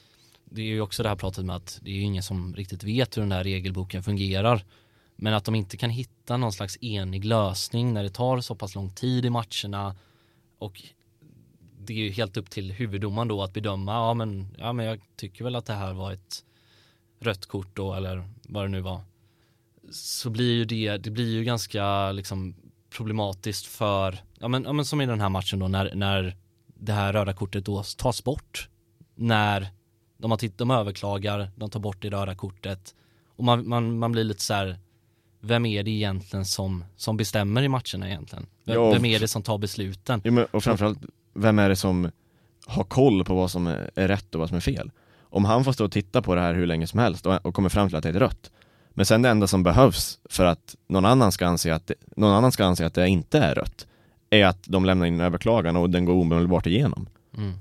det 0.45 0.61
är 0.61 0.65
ju 0.65 0.81
också 0.81 1.03
det 1.03 1.09
här 1.09 1.15
pratet 1.15 1.45
med 1.45 1.55
att 1.55 1.79
det 1.81 1.91
är 1.91 1.95
ju 1.95 2.01
ingen 2.01 2.23
som 2.23 2.55
riktigt 2.55 2.83
vet 2.83 3.17
hur 3.17 3.21
den 3.21 3.31
här 3.31 3.43
regelboken 3.43 4.03
fungerar. 4.03 4.65
Men 5.15 5.33
att 5.33 5.45
de 5.45 5.55
inte 5.55 5.77
kan 5.77 5.89
hitta 5.89 6.37
någon 6.37 6.53
slags 6.53 6.77
enig 6.81 7.25
lösning 7.25 7.93
när 7.93 8.03
det 8.03 8.09
tar 8.09 8.41
så 8.41 8.55
pass 8.55 8.75
lång 8.75 8.89
tid 8.89 9.25
i 9.25 9.29
matcherna 9.29 9.95
och 10.57 10.83
det 11.79 11.93
är 11.93 11.97
ju 11.97 12.09
helt 12.09 12.37
upp 12.37 12.49
till 12.49 12.71
huvuddomaren 12.71 13.27
då 13.27 13.43
att 13.43 13.53
bedöma, 13.53 13.93
ja 13.93 14.13
men, 14.13 14.55
ja 14.57 14.73
men 14.73 14.85
jag 14.85 14.99
tycker 15.15 15.43
väl 15.43 15.55
att 15.55 15.65
det 15.65 15.73
här 15.73 15.93
var 15.93 16.11
ett 16.11 16.43
rött 17.19 17.45
kort 17.45 17.75
då 17.75 17.93
eller 17.93 18.29
vad 18.43 18.63
det 18.63 18.69
nu 18.69 18.81
var. 18.81 19.01
Så 19.91 20.29
blir 20.29 20.53
ju 20.53 20.65
det, 20.65 20.97
det 20.97 21.11
blir 21.11 21.31
ju 21.31 21.43
ganska 21.43 22.11
liksom 22.11 22.55
problematiskt 22.93 23.65
för, 23.65 24.23
ja 24.39 24.47
men, 24.47 24.63
ja 24.63 24.73
men 24.73 24.85
som 24.85 25.01
i 25.01 25.05
den 25.05 25.21
här 25.21 25.29
matchen 25.29 25.59
då 25.59 25.67
när, 25.67 25.95
när 25.95 26.35
det 26.65 26.93
här 26.93 27.13
röda 27.13 27.33
kortet 27.33 27.65
då 27.65 27.83
tas 27.97 28.23
bort. 28.23 28.69
När 29.15 29.67
de 30.17 30.31
har 30.31 30.37
titt, 30.37 30.57
de 30.57 30.71
överklagar, 30.71 31.51
de 31.55 31.69
tar 31.69 31.79
bort 31.79 32.01
det 32.01 32.09
röda 32.09 32.35
kortet 32.35 32.95
och 33.35 33.43
man, 33.43 33.69
man, 33.69 33.99
man 33.99 34.11
blir 34.11 34.23
lite 34.23 34.41
så 34.41 34.53
här 34.53 34.79
vem 35.39 35.65
är 35.65 35.83
det 35.83 35.91
egentligen 35.91 36.45
som, 36.45 36.85
som 36.95 37.17
bestämmer 37.17 37.61
i 37.61 37.67
matcherna 37.67 38.07
egentligen? 38.07 38.45
Vem, 38.63 38.75
Ja, 38.75 38.91
vem 38.91 39.05
är 39.05 39.19
det 39.19 39.27
som 39.27 39.41
tar 39.41 39.57
besluten? 39.57 40.21
Jo, 40.23 40.33
men, 40.33 40.45
och 40.51 40.63
framförallt, 40.63 40.99
vem 41.33 41.59
är 41.59 41.69
det 41.69 41.75
som 41.75 42.11
har 42.65 42.83
koll 42.83 43.25
på 43.25 43.35
vad 43.35 43.51
som 43.51 43.67
är 43.67 44.07
rätt 44.07 44.35
och 44.35 44.39
vad 44.39 44.49
som 44.49 44.57
är 44.57 44.61
fel? 44.61 44.91
Om 45.19 45.45
han 45.45 45.63
får 45.63 45.71
stå 45.71 45.85
och 45.85 45.91
titta 45.91 46.21
på 46.21 46.35
det 46.35 46.41
här 46.41 46.53
hur 46.53 46.67
länge 46.67 46.87
som 46.87 46.99
helst 46.99 47.25
och, 47.25 47.45
och 47.45 47.55
kommer 47.55 47.69
fram 47.69 47.87
till 47.87 47.95
att 47.95 48.03
det 48.03 48.09
är 48.09 48.13
rött 48.13 48.51
men 48.93 49.05
sen 49.05 49.21
det 49.21 49.29
enda 49.29 49.47
som 49.47 49.63
behövs 49.63 50.19
för 50.29 50.45
att 50.45 50.75
någon 50.87 51.05
annan 51.05 51.31
ska 51.31 51.47
anse 51.47 51.75
att 51.75 51.87
det, 51.87 51.93
någon 52.15 52.33
annan 52.33 52.51
ska 52.51 52.65
anse 52.65 52.85
att 52.85 52.93
det 52.93 53.07
inte 53.07 53.39
är 53.39 53.55
rött 53.55 53.87
Är 54.29 54.45
att 54.45 54.63
de 54.63 54.85
lämnar 54.85 55.05
in 55.05 55.13
en 55.13 55.21
överklagan 55.21 55.75
och 55.75 55.89
den 55.89 56.05
går 56.05 56.13
omedelbart 56.13 56.67
igenom 56.67 57.07
Mm. 57.37 57.53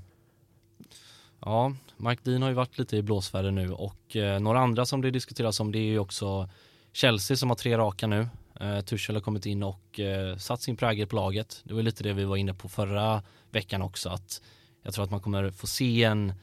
Ja, 1.45 1.73
Mike 1.97 2.21
Dean 2.23 2.41
har 2.41 2.49
ju 2.49 2.55
varit 2.55 2.79
lite 2.79 2.97
i 2.97 3.01
blåsväder 3.01 3.51
nu 3.51 3.71
och 3.71 4.15
eh, 4.15 4.39
några 4.39 4.59
andra 4.59 4.85
som 4.85 5.01
det 5.01 5.11
diskuteras 5.11 5.59
om 5.59 5.71
det 5.71 5.79
är 5.79 5.83
ju 5.83 5.99
också 5.99 6.49
Chelsea 6.91 7.37
som 7.37 7.49
har 7.49 7.55
tre 7.55 7.77
raka 7.77 8.07
nu. 8.07 8.27
Eh, 8.59 8.81
Tuchel 8.81 9.15
har 9.15 9.21
kommit 9.21 9.45
in 9.45 9.63
och 9.63 9.99
eh, 9.99 10.37
satt 10.37 10.61
sin 10.61 10.77
prägel 10.77 11.07
på 11.07 11.15
laget. 11.15 11.61
Det 11.63 11.73
var 11.73 11.81
lite 11.81 12.03
det 12.03 12.13
vi 12.13 12.23
var 12.23 12.37
inne 12.37 12.53
på 12.53 12.69
förra 12.69 13.23
veckan 13.51 13.81
också 13.81 14.09
att 14.09 14.41
jag 14.83 14.93
tror 14.93 15.05
att 15.05 15.11
man 15.11 15.21
kommer 15.21 15.51
få 15.51 15.67
se 15.67 16.03
en 16.03 16.33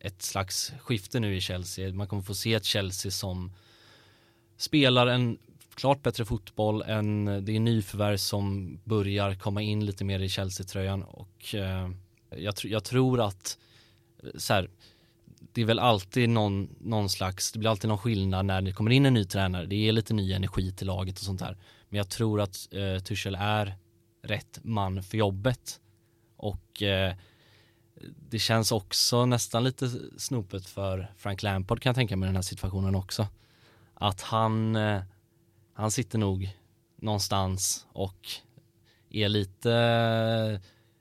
ett 0.00 0.22
slags 0.22 0.72
skifte 0.80 1.20
nu 1.20 1.36
i 1.36 1.40
Chelsea. 1.40 1.92
Man 1.92 2.06
kommer 2.06 2.22
få 2.22 2.34
se 2.34 2.54
ett 2.54 2.64
Chelsea 2.64 3.12
som 3.12 3.52
spelar 4.58 5.06
en 5.06 5.38
klart 5.74 6.02
bättre 6.02 6.24
fotboll 6.24 6.82
än 6.82 7.28
eh, 7.28 7.36
det 7.36 7.56
är 7.56 7.60
nyförvärv 7.60 8.16
som 8.16 8.78
börjar 8.84 9.34
komma 9.34 9.62
in 9.62 9.86
lite 9.86 10.04
mer 10.04 10.20
i 10.20 10.28
Chelsea-tröjan 10.28 11.02
och 11.02 11.54
eh, 11.54 11.90
jag, 12.30 12.54
tr- 12.54 12.68
jag 12.68 12.84
tror 12.84 13.20
att 13.20 13.58
eh, 14.22 14.30
så 14.38 14.54
här, 14.54 14.70
det 15.52 15.60
är 15.60 15.64
väl 15.64 15.78
alltid 15.78 16.28
någon, 16.28 16.68
någon 16.80 17.08
slags, 17.08 17.52
det 17.52 17.58
blir 17.58 17.70
alltid 17.70 17.88
någon 17.88 17.98
skillnad 17.98 18.46
när 18.46 18.62
det 18.62 18.72
kommer 18.72 18.90
in 18.90 19.06
en 19.06 19.14
ny 19.14 19.24
tränare. 19.24 19.66
Det 19.66 19.88
är 19.88 19.92
lite 19.92 20.14
ny 20.14 20.32
energi 20.32 20.72
till 20.72 20.86
laget 20.86 21.18
och 21.18 21.24
sånt 21.24 21.40
där. 21.40 21.56
Men 21.88 21.98
jag 21.98 22.08
tror 22.08 22.40
att 22.40 22.68
eh, 22.72 23.02
Tuchel 23.02 23.36
är 23.40 23.74
rätt 24.22 24.58
man 24.62 25.02
för 25.02 25.18
jobbet. 25.18 25.80
Och 26.36 26.82
eh, 26.82 27.14
det 28.30 28.38
känns 28.38 28.72
också 28.72 29.26
nästan 29.26 29.64
lite 29.64 29.90
snopet 30.16 30.66
för 30.66 31.12
Frank 31.16 31.42
Lampard 31.42 31.80
kan 31.80 31.90
jag 31.90 31.96
tänka 31.96 32.16
mig 32.16 32.26
den 32.26 32.36
här 32.36 32.42
situationen 32.42 32.94
också. 32.94 33.26
Att 34.00 34.20
han, 34.20 34.76
eh, 34.76 35.00
han 35.74 35.90
sitter 35.90 36.18
nog 36.18 36.56
någonstans 36.96 37.86
och 37.92 38.28
är 39.10 39.28
lite, 39.28 39.72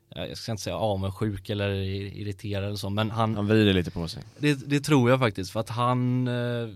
eh, 0.10 0.23
jag 0.25 0.38
ska 0.38 0.51
inte 0.51 0.63
säga 0.63 0.77
avundsjuk 0.77 1.49
eller 1.49 1.69
irriterad 1.71 2.63
eller 2.63 2.75
så, 2.75 2.89
men 2.89 3.12
han, 3.12 3.36
Han 3.36 3.47
vrider 3.47 3.73
lite 3.73 3.91
på 3.91 4.07
sig. 4.07 4.23
Det, 4.38 4.69
det 4.69 4.79
tror 4.79 5.10
jag 5.10 5.19
faktiskt 5.19 5.51
för 5.51 5.60
att 5.60 5.69
han 5.69 6.27
eh, 6.27 6.69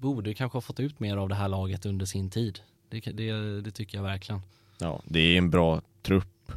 borde 0.00 0.34
kanske 0.34 0.56
ha 0.56 0.60
fått 0.60 0.80
ut 0.80 1.00
mer 1.00 1.16
av 1.16 1.28
det 1.28 1.34
här 1.34 1.48
laget 1.48 1.86
under 1.86 2.06
sin 2.06 2.30
tid. 2.30 2.60
Det, 2.88 3.00
det, 3.00 3.60
det 3.60 3.70
tycker 3.70 3.98
jag 3.98 4.02
verkligen. 4.02 4.40
Ja, 4.78 5.00
det 5.04 5.20
är 5.20 5.38
en 5.38 5.50
bra 5.50 5.82
trupp. 6.02 6.52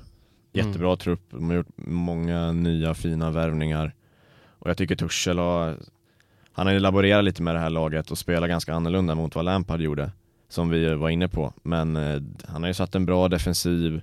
Jättebra 0.53 0.95
trupp, 0.95 1.21
de 1.29 1.49
har 1.49 1.55
gjort 1.55 1.77
många 1.77 2.51
nya 2.51 2.93
fina 2.93 3.31
värvningar. 3.31 3.95
Och 4.59 4.69
jag 4.69 4.77
tycker 4.77 4.95
Tuchel 4.95 5.37
har 5.37 5.77
Han 6.59 6.67
har 6.67 6.73
ju 6.73 6.79
laborerat 6.79 7.23
lite 7.23 7.41
med 7.41 7.55
det 7.55 7.59
här 7.59 7.69
laget 7.69 8.11
och 8.11 8.17
spelat 8.17 8.49
ganska 8.49 8.73
annorlunda 8.73 9.15
mot 9.15 9.35
vad 9.35 9.45
Lampard 9.45 9.81
gjorde 9.81 10.11
Som 10.49 10.69
vi 10.69 10.95
var 10.95 11.09
inne 11.09 11.27
på, 11.27 11.53
men 11.63 11.95
eh, 11.95 12.21
han 12.47 12.63
har 12.63 12.67
ju 12.67 12.73
satt 12.73 12.95
en 12.95 13.05
bra 13.05 13.27
defensiv 13.27 14.01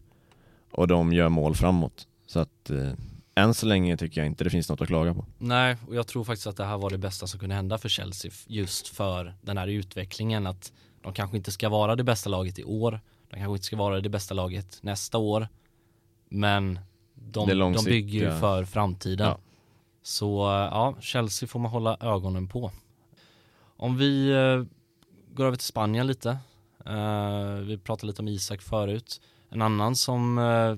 Och 0.71 0.89
de 0.89 1.13
gör 1.13 1.29
mål 1.29 1.55
framåt 1.55 2.07
Så 2.27 2.41
att 2.41 2.71
eh, 2.71 2.93
än 3.35 3.55
så 3.55 3.67
länge 3.67 3.97
tycker 3.97 4.21
jag 4.21 4.27
inte 4.27 4.45
det 4.45 4.51
finns 4.51 4.69
något 4.69 4.81
att 4.81 4.89
klaga 4.89 5.15
på 5.15 5.25
Nej, 5.39 5.77
och 5.89 5.95
jag 5.95 6.07
tror 6.07 6.25
faktiskt 6.25 6.47
att 6.47 6.57
det 6.57 6.65
här 6.65 6.79
var 6.79 6.91
det 6.91 6.99
bästa 6.99 7.27
som 7.27 7.41
kunde 7.41 7.55
hända 7.55 7.79
för 7.79 7.89
Chelsea 7.89 8.31
just 8.47 8.89
för 8.89 9.35
den 9.43 9.59
här 9.59 9.67
utvecklingen 9.67 10.47
att 10.47 10.73
de 11.03 11.13
kanske 11.13 11.37
inte 11.37 11.53
ska 11.53 11.69
vara 11.69 11.97
det 11.97 12.05
bästa 12.05 12.31
laget 12.31 12.59
i 12.59 12.65
år. 12.65 13.01
De 13.31 13.37
kanske 13.37 13.53
inte 13.53 13.65
ska 13.65 13.77
vara 13.77 14.01
det 14.01 14.09
bästa 14.09 14.35
laget 14.35 14.79
nästa 14.81 15.19
år. 15.19 15.49
Men 16.29 16.79
de, 17.15 17.49
de 17.49 17.85
bygger 17.85 18.21
ju 18.21 18.41
för 18.41 18.65
framtiden. 18.65 19.27
Ja. 19.27 19.39
Så 20.07 20.41
ja, 20.71 20.95
Chelsea 21.01 21.49
får 21.49 21.61
man 21.61 21.71
hålla 21.71 21.97
ögonen 22.01 22.49
på. 22.49 22.71
Om 23.77 23.97
vi 23.97 24.31
eh, 24.31 24.65
går 25.35 25.45
över 25.45 25.57
till 25.57 25.67
Spanien 25.67 26.07
lite. 26.07 26.39
Eh, 26.87 27.53
vi 27.53 27.79
pratade 27.79 28.07
lite 28.07 28.23
om 28.23 28.29
Isak 28.29 28.63
förut. 28.63 29.21
En 29.51 29.63
annan 29.63 29.97
som 29.97 30.39
eh, 30.39 30.77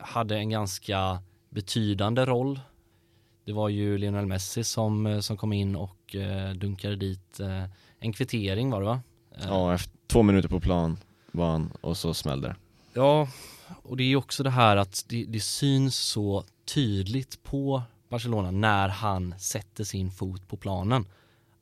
hade 0.00 0.36
en 0.36 0.50
ganska 0.50 1.22
betydande 1.50 2.24
roll. 2.24 2.60
Det 3.44 3.52
var 3.52 3.68
ju 3.68 3.98
Lionel 3.98 4.26
Messi 4.26 4.64
som, 4.64 5.22
som 5.22 5.36
kom 5.36 5.52
in 5.52 5.76
och 5.76 6.16
dunkade 6.54 6.96
dit 6.96 7.40
en 7.98 8.12
kvittering 8.12 8.70
var 8.70 8.80
det 8.80 8.86
va? 8.86 9.00
Ja, 9.48 9.74
efter 9.74 9.92
två 10.06 10.22
minuter 10.22 10.48
på 10.48 10.60
plan 10.60 10.98
var 11.32 11.50
han 11.50 11.72
och 11.80 11.96
så 11.96 12.14
smällde 12.14 12.48
det 12.48 12.56
Ja, 12.92 13.28
och 13.82 13.96
det 13.96 14.04
är 14.04 14.16
också 14.16 14.42
det 14.42 14.50
här 14.50 14.76
att 14.76 15.04
det, 15.08 15.24
det 15.24 15.40
syns 15.40 15.96
så 15.96 16.44
tydligt 16.64 17.42
på 17.42 17.82
Barcelona 18.14 18.50
när 18.50 18.88
han 18.88 19.34
sätter 19.38 19.84
sin 19.84 20.10
fot 20.10 20.48
på 20.48 20.56
planen. 20.56 21.06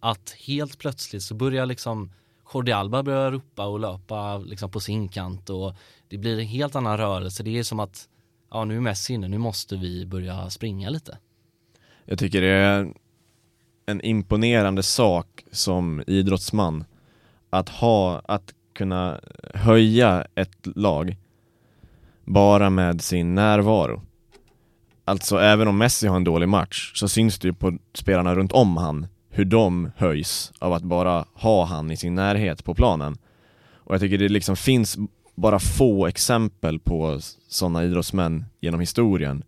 Att 0.00 0.36
helt 0.46 0.78
plötsligt 0.78 1.22
så 1.22 1.34
börjar 1.34 1.66
liksom 1.66 2.10
Jordi 2.54 2.72
Alba 2.72 3.02
börjar 3.02 3.30
ropa 3.32 3.66
och 3.66 3.80
löpa 3.80 4.38
liksom 4.38 4.70
på 4.70 4.80
sin 4.80 5.08
kant 5.08 5.50
och 5.50 5.74
det 6.08 6.18
blir 6.18 6.38
en 6.38 6.46
helt 6.46 6.76
annan 6.76 6.98
rörelse. 6.98 7.42
Det 7.42 7.58
är 7.58 7.62
som 7.62 7.80
att 7.80 8.08
ja, 8.50 8.64
nu 8.64 8.76
är 8.76 8.80
Messi 8.80 9.12
inne, 9.12 9.28
nu 9.28 9.38
måste 9.38 9.76
vi 9.76 10.06
börja 10.06 10.50
springa 10.50 10.90
lite. 10.90 11.18
Jag 12.04 12.18
tycker 12.18 12.40
det 12.40 12.48
är 12.48 12.94
en 13.86 14.00
imponerande 14.00 14.82
sak 14.82 15.44
som 15.52 16.02
idrottsman 16.06 16.84
att 17.50 17.68
ha, 17.68 18.22
att 18.24 18.54
kunna 18.72 19.20
höja 19.54 20.26
ett 20.34 20.66
lag 20.76 21.16
bara 22.24 22.70
med 22.70 23.02
sin 23.02 23.34
närvaro. 23.34 24.02
Alltså 25.04 25.38
även 25.38 25.68
om 25.68 25.78
Messi 25.78 26.06
har 26.06 26.16
en 26.16 26.24
dålig 26.24 26.48
match 26.48 26.92
så 26.94 27.08
syns 27.08 27.38
det 27.38 27.48
ju 27.48 27.54
på 27.54 27.78
spelarna 27.94 28.34
runt 28.34 28.52
om 28.52 28.76
han 28.76 29.06
hur 29.30 29.44
de 29.44 29.90
höjs 29.96 30.52
av 30.58 30.72
att 30.72 30.82
bara 30.82 31.24
ha 31.34 31.64
han 31.64 31.90
i 31.90 31.96
sin 31.96 32.14
närhet 32.14 32.64
på 32.64 32.74
planen. 32.74 33.18
Och 33.74 33.94
jag 33.94 34.00
tycker 34.00 34.18
det 34.18 34.28
liksom 34.28 34.56
finns 34.56 34.98
bara 35.34 35.58
få 35.58 36.06
exempel 36.06 36.78
på 36.78 37.18
sådana 37.48 37.84
idrottsmän 37.84 38.44
genom 38.60 38.80
historien 38.80 39.44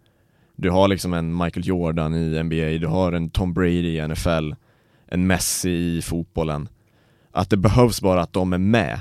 du 0.57 0.71
har 0.71 0.89
liksom 0.89 1.15
en 1.15 1.37
Michael 1.37 1.67
Jordan 1.67 2.15
i 2.15 2.43
NBA, 2.43 2.79
du 2.79 2.87
har 2.87 3.13
en 3.13 3.31
Tom 3.31 3.55
Brady 3.55 3.99
i 3.99 4.09
NFL, 4.09 4.53
en 5.07 5.27
Messi 5.27 5.71
i 5.71 6.03
fotbollen. 6.03 6.69
Att 7.33 7.51
det 7.51 7.57
behövs 7.57 8.01
bara 8.01 8.23
att 8.23 8.33
de 8.33 8.53
är 8.53 8.59
med, 8.59 9.01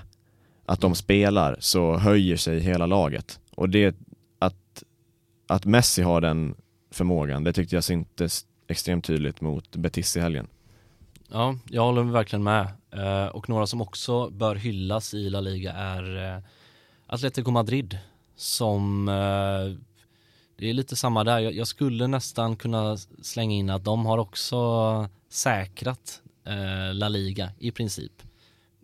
att 0.66 0.82
de 0.82 0.96
spelar, 0.96 1.58
så 1.60 1.98
höjer 1.98 2.38
sig 2.38 2.60
hela 2.60 2.86
laget. 2.86 3.40
Och 3.56 3.70
det, 3.70 3.96
att, 4.40 4.84
att 5.48 5.66
Messi 5.66 6.02
har 6.02 6.22
den 6.22 6.56
förmågan, 6.92 7.44
det 7.44 7.54
tyckte 7.54 7.76
jag 7.76 7.84
syntes 7.84 8.46
extremt 8.68 9.06
tydligt 9.06 9.42
mot 9.42 9.76
Betis 9.76 10.18
i 10.18 10.20
helgen. 10.20 10.48
Ja, 11.28 11.56
jag 11.70 11.84
håller 11.84 12.04
verkligen 12.04 12.44
med. 12.44 12.68
Eh, 12.92 13.26
och 13.26 13.50
några 13.50 13.68
som 13.68 13.82
också 13.82 14.30
bör 14.30 14.56
hyllas 14.56 15.14
i 15.14 15.30
La 15.30 15.42
Liga 15.42 15.72
är 15.74 16.36
eh, 16.36 16.44
Atletico 17.08 17.52
Madrid 17.52 17.98
som 18.36 19.10
eh, 19.10 19.84
det 20.56 20.70
är 20.70 20.74
lite 20.74 20.96
samma 20.96 21.24
där. 21.24 21.40
Jag, 21.40 21.54
jag 21.54 21.68
skulle 21.68 22.08
nästan 22.08 22.56
kunna 22.56 22.98
slänga 23.22 23.56
in 23.56 23.70
att 23.70 23.84
de 23.84 24.06
har 24.06 24.18
också 24.18 25.10
säkrat 25.30 26.22
eh, 26.46 26.94
La 26.94 27.10
Liga 27.10 27.52
i 27.60 27.72
princip. 27.72 28.24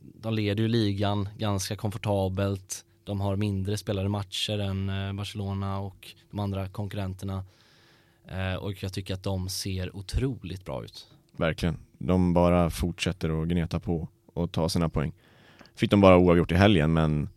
De 0.01 0.33
leder 0.33 0.63
ju 0.63 0.67
ligan 0.67 1.29
ganska 1.37 1.75
komfortabelt. 1.75 2.85
De 3.09 3.21
har 3.21 3.35
mindre 3.35 3.77
spelade 3.77 4.09
matcher 4.09 4.59
än 4.59 4.89
eh, 4.89 5.13
Barcelona 5.13 5.79
och 5.79 6.07
de 6.31 6.39
andra 6.39 6.69
konkurrenterna. 6.69 7.43
Eh, 8.27 8.55
och 8.55 8.83
jag 8.83 8.93
tycker 8.93 9.13
att 9.13 9.23
de 9.23 9.49
ser 9.49 9.95
otroligt 9.95 10.65
bra 10.65 10.83
ut. 10.83 11.07
Verkligen. 11.37 11.77
De 11.97 12.33
bara 12.33 12.69
fortsätter 12.69 13.41
att 13.41 13.47
gneta 13.47 13.79
på 13.79 14.07
och 14.33 14.51
ta 14.51 14.69
sina 14.69 14.89
poäng. 14.89 15.13
Fick 15.75 15.91
de 15.91 16.01
bara 16.01 16.17
oavgjort 16.17 16.51
i 16.51 16.55
helgen 16.55 16.93
men 16.93 17.29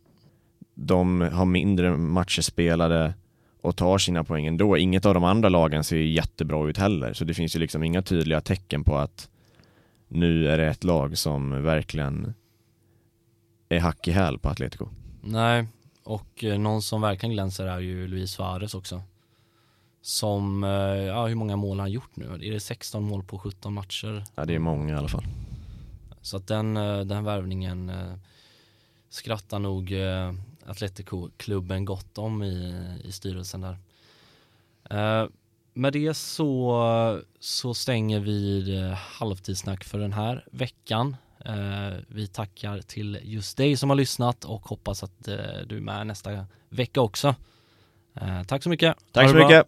de 0.74 1.20
har 1.20 1.44
mindre 1.44 1.96
matcher 1.96 2.42
spelade 2.42 3.14
och 3.60 3.76
tar 3.76 3.98
sina 3.98 4.24
poäng 4.24 4.46
ändå. 4.46 4.76
Inget 4.76 5.06
av 5.06 5.14
de 5.14 5.24
andra 5.24 5.48
lagen 5.48 5.84
ser 5.84 5.96
jättebra 5.96 6.68
ut 6.68 6.78
heller 6.78 7.12
så 7.12 7.24
det 7.24 7.34
finns 7.34 7.56
ju 7.56 7.60
liksom 7.60 7.82
inga 7.82 8.02
tydliga 8.02 8.40
tecken 8.40 8.84
på 8.84 8.96
att 8.96 9.28
nu 10.08 10.48
är 10.48 10.58
det 10.58 10.66
ett 10.66 10.84
lag 10.84 11.18
som 11.18 11.62
verkligen 11.62 12.34
är 13.68 13.80
hack 13.80 14.08
i 14.08 14.10
häl 14.10 14.38
på 14.38 14.48
Atletico. 14.48 14.88
Nej, 15.24 15.66
och 16.02 16.44
eh, 16.44 16.58
någon 16.58 16.82
som 16.82 17.00
verkligen 17.00 17.32
glänser 17.32 17.66
är 17.66 17.80
ju 17.80 18.08
Luis 18.08 18.32
Suarez 18.32 18.74
också. 18.74 19.02
Som, 20.00 20.64
eh, 20.64 20.70
ja 20.70 21.26
hur 21.26 21.34
många 21.34 21.56
mål 21.56 21.78
har 21.78 21.82
han 21.82 21.90
gjort 21.90 22.16
nu? 22.16 22.24
Är 22.24 22.52
det 22.52 22.60
16 22.60 23.02
mål 23.02 23.22
på 23.22 23.38
17 23.38 23.74
matcher? 23.74 24.24
Ja 24.34 24.44
det 24.44 24.54
är 24.54 24.58
många 24.58 24.94
i 24.94 24.96
alla 24.96 25.08
fall. 25.08 25.24
Så 26.22 26.36
att 26.36 26.46
den, 26.46 26.76
eh, 26.76 27.00
den 27.00 27.24
värvningen 27.24 27.92
skrattar 29.08 29.58
nog 29.58 29.94
Atletico-klubben 30.66 31.84
gott 31.84 32.18
om 32.18 32.42
i, 32.42 32.86
i 33.04 33.12
styrelsen 33.12 33.60
där. 33.60 33.78
Med 35.74 35.92
det 35.92 36.14
så, 36.14 37.22
så 37.40 37.74
stänger 37.74 38.20
vi 38.20 38.94
halvtidssnack 38.96 39.84
för 39.84 39.98
den 39.98 40.12
här 40.12 40.44
veckan. 40.50 41.16
Eh, 41.44 41.98
vi 42.08 42.26
tackar 42.26 42.78
till 42.78 43.18
just 43.22 43.56
dig 43.56 43.76
som 43.76 43.90
har 43.90 43.96
lyssnat 43.96 44.44
och 44.44 44.68
hoppas 44.68 45.02
att 45.02 45.28
eh, 45.28 45.36
du 45.66 45.76
är 45.76 45.80
med 45.80 46.06
nästa 46.06 46.46
vecka 46.68 47.00
också. 47.00 47.34
Eh, 48.14 48.42
tack 48.42 48.62
så 48.62 48.68
mycket. 48.68 48.96
Tack 49.12 49.30
så 49.30 49.36
mycket! 49.36 49.66